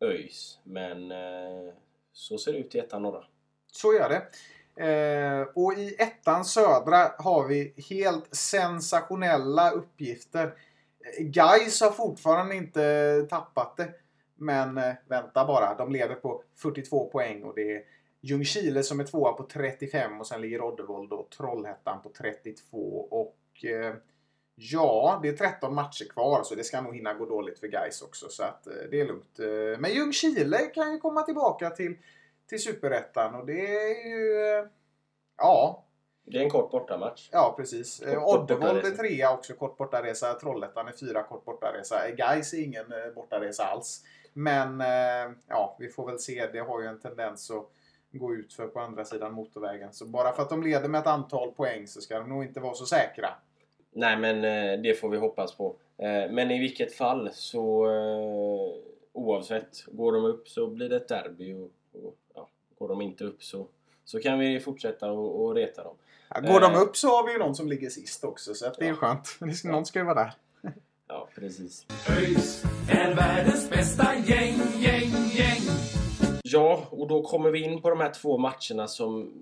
[0.00, 0.58] ÖIS.
[0.64, 1.74] Men eh,
[2.12, 3.24] så ser det ut i ettan norra.
[3.72, 4.22] Så gör det.
[4.76, 10.54] Eh, och i ettan södra har vi helt sensationella uppgifter.
[11.18, 13.88] Guys har fortfarande inte tappat det.
[14.36, 17.82] Men eh, vänta bara, de leder på 42 poäng och det är
[18.20, 23.08] Ljungskile som är tvåa på 35 och sen ligger Oddevold och Trollhättan på 32.
[23.10, 23.94] Och eh,
[24.54, 28.02] ja, det är 13 matcher kvar så det ska nog hinna gå dåligt för Guys
[28.02, 29.38] också så att eh, det är lugnt.
[29.38, 31.96] Eh, men Ljungskile kan ju komma tillbaka till
[32.52, 34.36] till Superettan och det är ju...
[34.36, 34.64] Eh,
[35.36, 35.84] ja.
[36.24, 37.28] Det är en kort bortamatch.
[37.32, 38.02] Ja, precis.
[38.26, 40.34] Oddevold är trea också, kort bortaresa.
[40.34, 42.10] Trollhättan är fyra, kort bortaresa.
[42.16, 44.04] Gais är ingen eh, bortaresa alls.
[44.32, 46.46] Men eh, ja, vi får väl se.
[46.52, 47.68] Det har ju en tendens att
[48.12, 49.92] gå ut för på andra sidan motorvägen.
[49.92, 52.60] Så bara för att de leder med ett antal poäng så ska de nog inte
[52.60, 53.28] vara så säkra.
[53.92, 54.42] Nej, men
[54.82, 55.76] det får vi hoppas på.
[56.30, 57.86] Men i vilket fall så
[59.12, 61.54] oavsett, går de upp så blir det ett derby.
[61.54, 61.70] Och, och
[62.82, 63.66] Går de inte upp så,
[64.04, 65.96] så kan vi fortsätta och, och reta dem.
[66.28, 68.66] Ja, går de eh, upp så har vi ju någon som ligger sist också så
[68.66, 68.94] att det är ja.
[68.94, 69.38] skönt.
[69.64, 70.32] Någon ska ju vara där.
[71.08, 71.86] Ja, precis.
[72.18, 75.62] ÖIS är världens bästa gäng, gäng, gäng.
[76.42, 79.32] Ja, och då kommer vi in på de här två matcherna som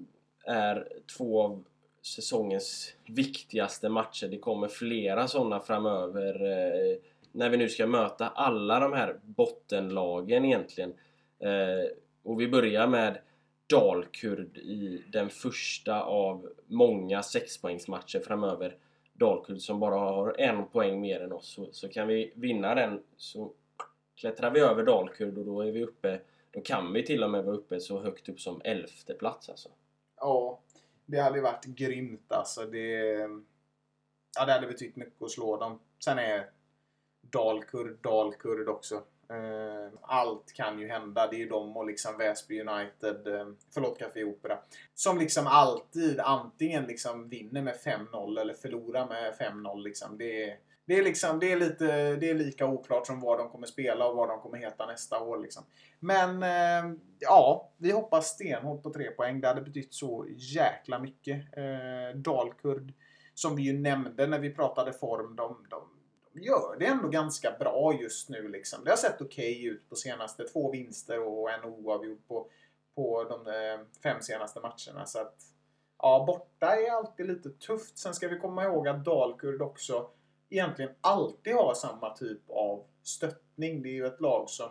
[0.44, 1.64] är två av
[2.02, 4.26] säsongens viktigaste matcher.
[4.26, 6.34] Det kommer flera sådana framöver.
[6.34, 6.98] Eh,
[7.32, 10.94] när vi nu ska möta alla de här bottenlagen egentligen.
[11.38, 11.90] Eh,
[12.22, 13.18] och vi börjar med
[13.70, 18.76] Dalkurd i den första av många sexpoängsmatcher framöver.
[19.12, 21.54] Dalkurd som bara har en poäng mer än oss.
[21.54, 23.52] Så, så kan vi vinna den så
[24.16, 27.44] klättrar vi över Dalkurd och då är vi uppe då kan vi till och med
[27.44, 29.68] vara uppe så högt upp som elfte plats alltså.
[30.16, 30.60] Ja,
[31.06, 32.66] det hade ju varit grymt alltså.
[32.66, 32.98] Det,
[34.38, 35.80] ja, det hade betytt mycket att slå dem.
[36.04, 36.50] Sen är
[37.20, 39.02] Dalkurd Dalkurd också.
[39.30, 41.26] Ehm, allt kan ju hända.
[41.26, 44.58] Det är ju de och liksom Väsby United, ehm, förlåt Café Opera,
[44.94, 49.82] som liksom alltid antingen liksom vinner med 5-0 eller förlorar med 5-0.
[49.82, 50.18] Liksom.
[50.18, 53.66] Det, det, är liksom, det, är lite, det är lika oklart som vad de kommer
[53.66, 55.38] spela och vad de kommer heta nästa år.
[55.38, 55.62] Liksom.
[56.00, 59.40] Men ehm, ja, vi hoppas stenhårt på tre poäng.
[59.40, 61.44] Det hade betytt så jäkla mycket.
[62.14, 62.92] Dalkurd,
[63.34, 65.99] som vi ju nämnde när vi pratade form, de, de
[66.32, 68.48] gör det ändå ganska bra just nu.
[68.48, 68.84] Liksom.
[68.84, 72.46] Det har sett okej okay ut på senaste två vinster och en oavgjord på,
[72.94, 75.06] på de eh, fem senaste matcherna.
[75.06, 75.34] Så att,
[75.98, 77.98] ja, borta är alltid lite tufft.
[77.98, 80.10] Sen ska vi komma ihåg att Dalkurd också
[80.50, 83.82] egentligen alltid har samma typ av stöttning.
[83.82, 84.68] Det är ju ett lag som,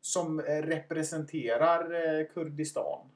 [0.00, 3.06] som eh, representerar eh, Kurdistan.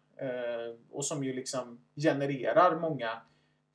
[0.90, 3.22] Och som ju liksom genererar många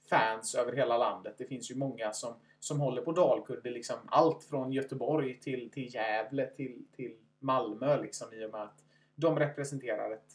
[0.10, 1.36] fans över hela landet.
[1.38, 5.96] Det finns ju många som som håller på dalkudde Liksom allt från Göteborg till, till
[5.96, 8.84] Gävle till, till Malmö liksom, i och med att
[9.16, 10.32] de representerar ett,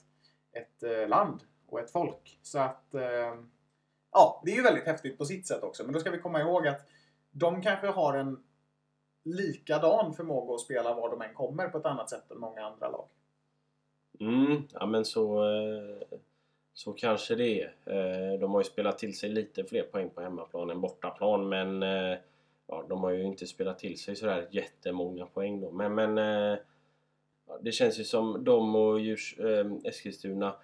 [0.52, 2.38] ett eh, land och ett folk.
[2.42, 3.34] Så att eh,
[4.12, 5.84] ja, det är ju väldigt häftigt på sitt sätt också.
[5.84, 6.86] Men då ska vi komma ihåg att
[7.30, 8.44] de kanske har en
[9.24, 12.90] likadan förmåga att spela var de än kommer på ett annat sätt än många andra
[12.90, 13.08] lag.
[14.20, 16.18] Mm, ja men så, eh,
[16.74, 17.74] så kanske det är.
[17.86, 21.82] Eh, de har ju spelat till sig lite fler poäng på hemmaplan än bortaplan men
[21.82, 22.18] eh,
[22.66, 25.70] ja, de har ju inte spelat till sig sådär jättemånga poäng då.
[25.70, 26.58] Men, men eh,
[27.60, 29.36] det känns ju som de och Djurs,
[29.84, 30.54] Eskilstuna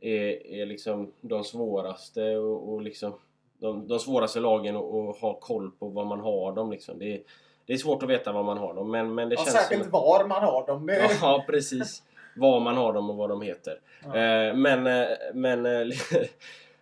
[0.00, 3.12] är, är liksom de svåraste och, och liksom
[3.58, 6.98] de, de svåraste lagen att ha koll på vad man har dem liksom.
[6.98, 7.22] Det är,
[7.66, 9.82] det är svårt att veta var man har dem men, men det ja, känns Särskilt
[9.82, 9.90] som...
[9.90, 10.88] var man har dem.
[11.20, 12.02] Ja, precis
[12.38, 13.80] var man har dem och vad de heter.
[14.02, 14.16] Ja.
[14.16, 15.86] Eh, men, eh, men eh,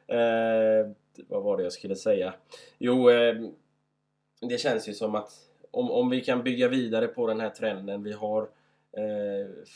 [1.28, 2.34] vad var det jag skulle säga?
[2.78, 3.08] Jo,
[4.40, 5.32] det känns ju som att
[5.70, 8.02] om, om vi kan bygga vidare på den här trenden.
[8.02, 8.48] Vi har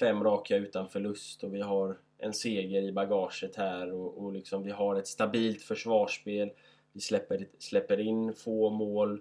[0.00, 4.62] fem raka utan förlust och vi har en seger i bagaget här och, och liksom
[4.62, 6.50] vi har ett stabilt försvarsspel.
[6.92, 9.20] Vi släpper, släpper in få mål.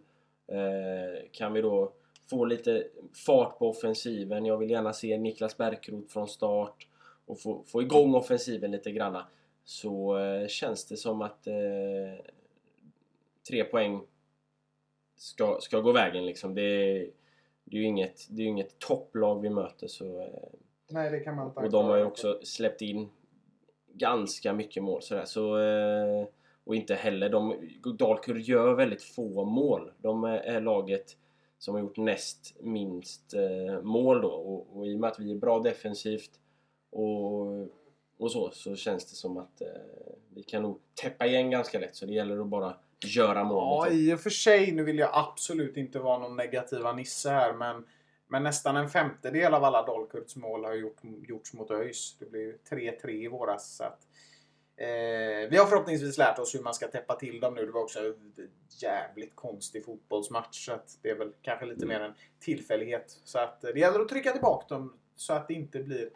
[1.32, 1.94] kan vi då
[2.30, 2.88] få lite
[3.26, 4.46] fart på offensiven.
[4.46, 6.88] Jag vill gärna se Niklas Bärkroth från start
[7.26, 9.28] och få, få igång offensiven lite granna.
[9.64, 12.26] Så eh, känns det som att eh,
[13.50, 14.02] tre poäng
[15.18, 16.56] ska, ska gå vägen liksom.
[16.56, 16.62] Det,
[17.64, 20.22] det är ju inget, det är inget topplag vi möter så...
[20.22, 20.50] Eh,
[20.92, 23.10] Nej, det kan man inte Och de har ju också släppt in
[23.94, 25.26] ganska mycket mål sådär.
[25.26, 26.28] Så, eh,
[26.64, 27.30] och inte heller...
[27.30, 27.70] De,
[28.00, 29.92] Dalkurd gör väldigt få mål.
[29.98, 31.18] De är, är laget
[31.60, 35.32] som har gjort näst minst eh, mål då och, och i och med att vi
[35.32, 36.32] är bra defensivt
[36.92, 37.62] och,
[38.18, 39.68] och så, så känns det som att eh,
[40.36, 43.88] vi kan nog täppa igen ganska lätt så det gäller att bara göra mål.
[43.88, 47.54] Ja, i och för sig, nu vill jag absolut inte vara någon negativa nisse här
[47.54, 47.86] men
[48.32, 50.98] men nästan en femtedel av alla Dalkurds mål har gjort,
[51.28, 52.16] gjorts mot ÖIS.
[52.20, 53.76] Det blev 3-3 i våras.
[53.76, 54.08] Så att,
[54.80, 57.66] Eh, vi har förhoppningsvis lärt oss hur man ska täppa till dem nu.
[57.66, 58.50] Det var också en
[58.82, 60.66] jävligt konstig fotbollsmatch.
[60.66, 62.00] Så att det är väl kanske lite mm.
[62.00, 63.20] mer en tillfällighet.
[63.24, 66.10] Så att eh, det gäller att trycka tillbaka dem så att det inte blir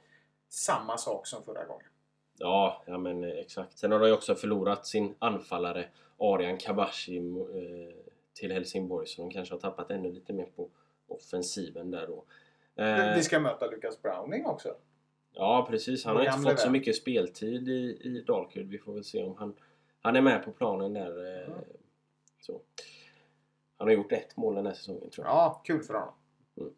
[0.50, 1.88] samma sak som förra gången.
[2.38, 3.78] Ja, ja men eh, exakt.
[3.78, 5.88] Sen har de ju också förlorat sin anfallare
[6.20, 7.24] Arian Kabashi eh,
[8.34, 9.08] till Helsingborg.
[9.08, 10.70] Så de kanske har tappat ännu lite mer på
[11.08, 12.26] offensiven där då.
[12.84, 14.76] Eh, vi ska möta Lucas Browning också.
[15.34, 18.68] Ja precis, han har inte fått så mycket speltid i, i Dalkurd.
[18.68, 19.54] Vi får väl se om han,
[20.02, 21.44] han är med på planen där.
[21.46, 21.60] Mm.
[22.42, 22.62] Så.
[23.78, 25.36] Han har gjort ett mål den här säsongen tror jag.
[25.36, 26.14] Ja, kul för honom.
[26.58, 26.70] Mm.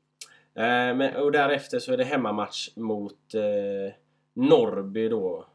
[0.56, 3.96] Eh, men, och därefter så är det hemmamatch mot eh,
[4.34, 5.46] Norrby då.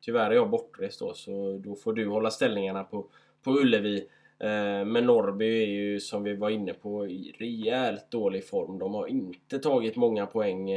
[0.00, 3.06] Tyvärr är jag bortrest då så då får du hålla ställningarna på,
[3.42, 3.98] på Ullevi.
[4.38, 8.78] Eh, men Norrby är ju som vi var inne på i rejält dålig form.
[8.78, 10.70] De har inte tagit många poäng.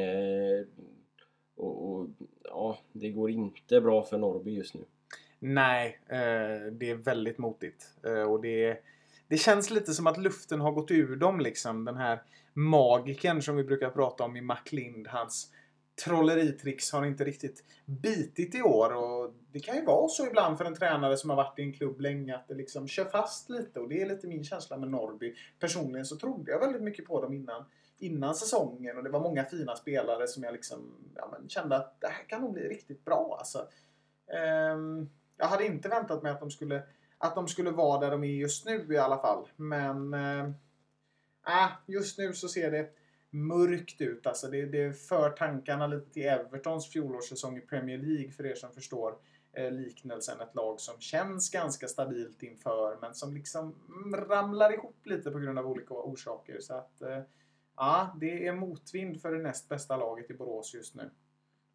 [1.62, 2.08] Och, och,
[2.44, 4.82] ja, det går inte bra för Norrby just nu.
[5.40, 7.86] Nej, eh, det är väldigt motigt.
[8.04, 8.78] Eh, och det,
[9.28, 11.86] det känns lite som att luften har gått ur dem liksom.
[11.86, 12.22] Den här
[12.54, 15.08] magiken som vi brukar prata om i MacLind.
[15.08, 15.52] Hans
[16.06, 18.94] trolleritricks har inte riktigt bitit i år.
[18.96, 21.74] Och det kan ju vara så ibland för en tränare som har varit i en
[21.74, 23.80] klubb länge att det liksom kör fast lite.
[23.80, 25.36] Och det är lite min känsla med Norrby.
[25.60, 27.66] Personligen så trodde jag väldigt mycket på dem innan,
[28.02, 28.98] innan säsongen.
[28.98, 32.24] Och det var många fina spelare som jag liksom, ja, men kände att det här
[32.24, 33.36] kan nog bli riktigt bra.
[33.40, 33.68] Alltså.
[34.34, 36.84] Ehm, jag hade inte väntat mig att de skulle
[37.18, 39.48] att de skulle vara där de är just nu i alla fall.
[39.56, 40.54] Men ehm,
[41.48, 42.90] äh, just nu så ser det
[43.30, 44.28] mörkt ut.
[44.28, 48.74] Alltså det, det för tankarna lite till Evertons fjolårssäsong i Premier League för er som
[48.74, 49.16] förstår
[49.54, 50.42] eh, liknelsen.
[50.42, 53.76] Ett lag som känns ganska stabilt inför men som liksom
[54.16, 56.60] ramlar ihop lite på grund av olika orsaker.
[56.60, 57.22] Så att eh,
[57.82, 61.10] ja, det är motvind för det näst bästa laget i Borås just nu.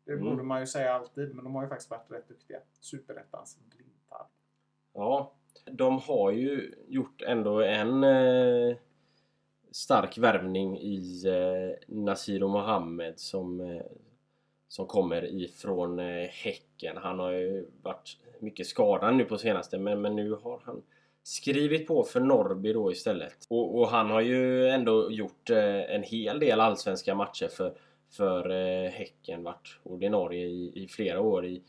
[0.05, 0.25] Det mm.
[0.25, 2.59] borde man ju säga alltid, men de har ju faktiskt varit rätt duktiga.
[2.81, 4.27] Superettans blindtarm.
[4.95, 5.33] Ja,
[5.65, 8.77] de har ju gjort ändå en eh,
[9.71, 13.83] stark värvning i eh, Nasiro Mohammed som, eh,
[14.69, 16.97] som kommer ifrån eh, Häcken.
[16.97, 20.83] Han har ju varit mycket skadad nu på senaste men, men nu har han
[21.27, 23.37] skrivit på för Norrby då istället.
[23.49, 27.74] Och, och han har ju ändå gjort eh, en hel del allsvenska matcher för,
[28.11, 29.43] för eh, Häcken.
[29.43, 31.62] Varit ordinarie i, i flera år i,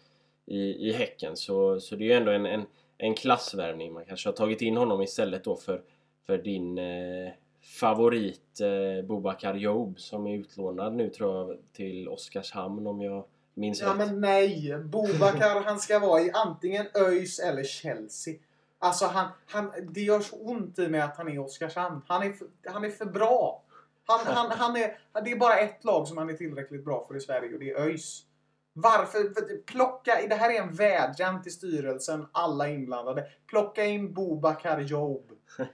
[0.46, 1.36] i, i Häcken.
[1.36, 2.66] Så, så det är ju ändå en, en,
[2.98, 3.94] en klassvärvning.
[3.94, 5.82] Man kanske har tagit in honom istället då för,
[6.26, 7.32] för din eh,
[7.80, 13.82] favorit eh, Bobakar Job som är utlånad nu tror jag till Oskarshamn om jag minns
[13.82, 13.98] ja, rätt.
[13.98, 14.78] men nej!
[14.84, 18.36] Bobakar han ska vara i antingen ÖIS eller Chelsea.
[18.80, 22.02] Alltså han, han, det gör så ont i mig att han är i Oskarshamn.
[22.08, 23.64] Han är för, han är för bra.
[24.06, 27.18] Han, han, han är, det är bara ett lag som han är tillräckligt bra för
[27.18, 28.24] i Sverige och det är ÖIS.
[28.74, 29.24] Varför?
[29.66, 33.28] Plocka, det här är en vädjan till styrelsen, alla inblandade.
[33.48, 35.32] Plocka in Bobakar Job.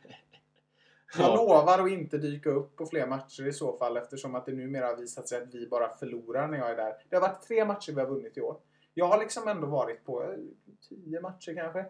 [1.17, 1.35] Jag ja.
[1.35, 4.87] lovar att inte dyka upp på fler matcher i så fall eftersom att det numera
[4.87, 6.93] har visat sig att vi bara förlorar när jag är där.
[7.09, 8.57] Det har varit tre matcher vi har vunnit i år.
[8.93, 10.29] Jag har liksom ändå varit på eh,
[10.89, 11.85] tio matcher kanske.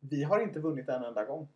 [0.00, 1.48] Vi har inte vunnit en enda gång.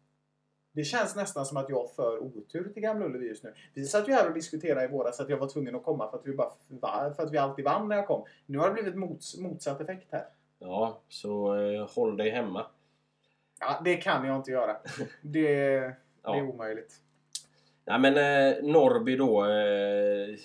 [0.73, 3.55] Det känns nästan som att jag för otur till Gamla Ullevi just nu.
[3.75, 6.19] Vi satt ju här och diskuterade i våras att jag var tvungen att komma för
[6.19, 6.33] att vi,
[6.79, 8.25] bara, för att vi alltid vann när jag kom.
[8.47, 10.25] Nu har det blivit mots, motsatt effekt här.
[10.59, 12.67] Ja, så eh, håll dig hemma.
[13.61, 14.77] Ja, det kan jag inte göra.
[15.23, 15.41] Det...
[16.23, 16.33] Ja.
[16.33, 17.01] Det är omöjligt.
[17.85, 19.45] Nej men eh, Norrby då.
[19.45, 20.39] Eh,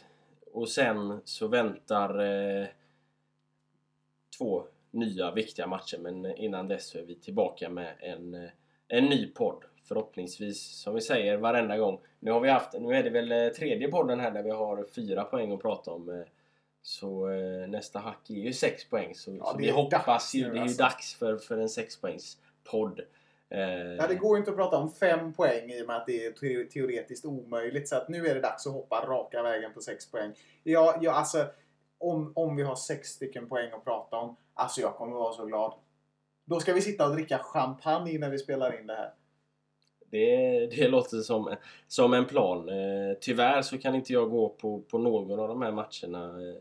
[0.54, 2.68] och sen så väntar eh,
[4.38, 5.98] två nya viktiga matcher.
[5.98, 8.50] Men innan dess så är vi tillbaka med en, eh,
[8.88, 9.64] en ny podd.
[9.88, 12.00] Förhoppningsvis, som vi säger varenda gång.
[12.20, 14.86] Nu har vi haft, nu är det väl eh, tredje podden här där vi har
[14.96, 16.10] fyra poäng att prata om.
[16.10, 16.26] Eh,
[16.82, 17.28] så
[17.68, 19.16] nästa hack är ju sex poäng.
[19.16, 20.84] Så, ja, så vi hoppas ju, det är ju alltså.
[20.84, 22.38] dags för, för en sexpoängs
[22.72, 23.02] podd.
[23.50, 26.06] Eh, ja, det går ju inte att prata om fem poäng i och med att
[26.06, 27.90] det är teoretiskt omöjligt.
[27.90, 30.34] Så att nu är det dags att hoppa raka vägen på sex poäng.
[30.64, 31.46] Ja, ja, alltså,
[31.98, 34.36] om, om vi har sex stycken poäng att prata om.
[34.60, 35.74] Alltså jag kommer vara så glad.
[36.46, 39.14] Då ska vi sitta och dricka champagne när vi spelar in det här.
[40.12, 41.56] Det, det låter som,
[41.88, 42.70] som en plan.
[42.70, 46.42] Eh, tyvärr så kan inte jag gå på, på någon av de här matcherna.
[46.42, 46.56] Eh,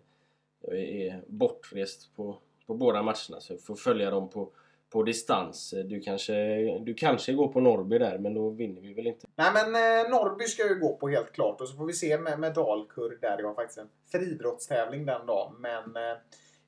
[0.61, 4.53] jag är bortrest på, på båda matcherna så jag får följa dem på,
[4.91, 5.75] på distans.
[5.85, 6.35] Du kanske,
[6.79, 9.27] du kanske går på Norrby där, men då vinner vi väl inte?
[9.37, 11.61] Nej, men eh, Norrby ska ju gå på helt klart.
[11.61, 13.37] Och så får vi se med, med Dalkurd där.
[13.39, 15.55] Jag har faktiskt en friidrottstävling den dagen.
[15.59, 16.19] Men eh,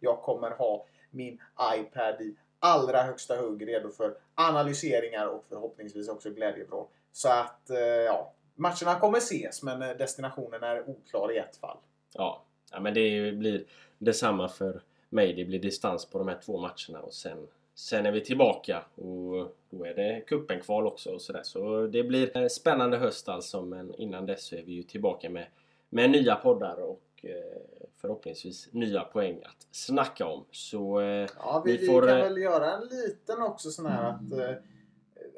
[0.01, 1.41] jag kommer ha min
[1.77, 6.87] iPad i allra högsta hugg redo för analyseringar och förhoppningsvis också glädjevrål.
[7.13, 8.33] Så att, eh, ja.
[8.55, 11.77] Matcherna kommer ses, men eh, destinationen är oklar i ett fall.
[12.15, 12.43] Ja,
[12.73, 13.65] ja men det blir
[13.99, 15.35] detsamma för mig.
[15.35, 17.47] Det blir distans på de här två matcherna och sen
[17.81, 21.43] Sen är vi tillbaka och då är det cupen-kval också och sådär.
[21.43, 25.31] Så det blir en spännande höst alltså men innan dess så är vi ju tillbaka
[25.31, 25.47] med,
[25.89, 27.61] med nya poddar och eh,
[28.01, 30.45] förhoppningsvis nya poäng att snacka om.
[30.51, 34.33] Så eh, ja, vi, vi, får, kan väl göra en liten också sån här att
[34.33, 34.57] eh,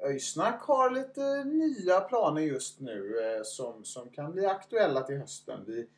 [0.04, 5.64] Öysnack har lite nya planer just nu som, som kan bli aktuella till hösten.
[5.66, 5.88] Vi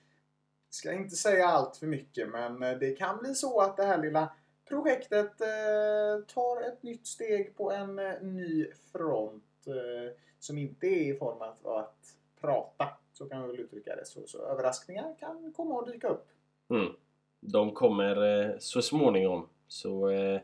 [0.71, 4.31] ska inte säga allt för mycket men det kan bli så att det här lilla
[4.69, 11.15] projektet eh, tar ett nytt steg på en eh, ny front eh, som inte är
[11.15, 12.89] i form av att prata.
[13.13, 14.07] Så kan vi väl uttrycka det.
[14.07, 16.29] Så, så överraskningar kan komma att dyka upp.
[16.71, 16.93] Mm.
[17.41, 19.49] De kommer eh, så småningom.
[19.69, 20.41] Så eh,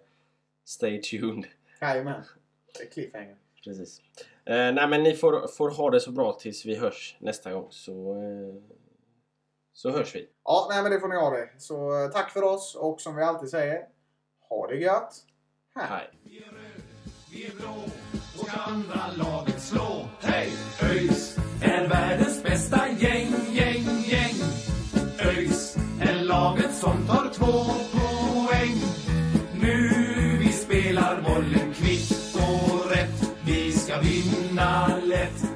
[0.64, 1.44] stay tuned.
[1.80, 2.22] Jajamän.
[2.92, 3.36] Cliffhanger.
[3.64, 4.00] Precis.
[4.44, 7.66] Eh, nej men ni får, får ha det så bra tills vi hörs nästa gång.
[7.70, 8.62] Så, eh,
[9.72, 10.28] så hörs vi.
[10.44, 11.48] Ja, nej men det får ni ha det.
[11.58, 13.86] Så eh, tack för oss och som vi alltid säger
[14.48, 15.14] ha det gött!
[15.74, 16.10] Hej!
[16.24, 16.82] Vi är röd,
[17.32, 17.74] vi är blå
[18.40, 20.08] och ska andra laget slå.
[20.20, 20.52] Hej!
[20.82, 23.29] ÖIS är världens bästa gäng,
[26.80, 28.76] som tar två poäng.
[29.60, 33.30] Nu vi spelar bollen kvitt och rätt.
[33.44, 35.50] Vi ska vinna lätt.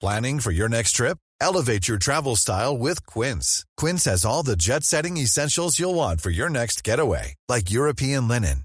[0.00, 1.18] Planning for your next trip?
[1.42, 3.66] Elevate your travel style with Quince.
[3.76, 7.34] Quince has all the jet setting essentials you'll want for your next getaway.
[7.50, 8.64] Like European linen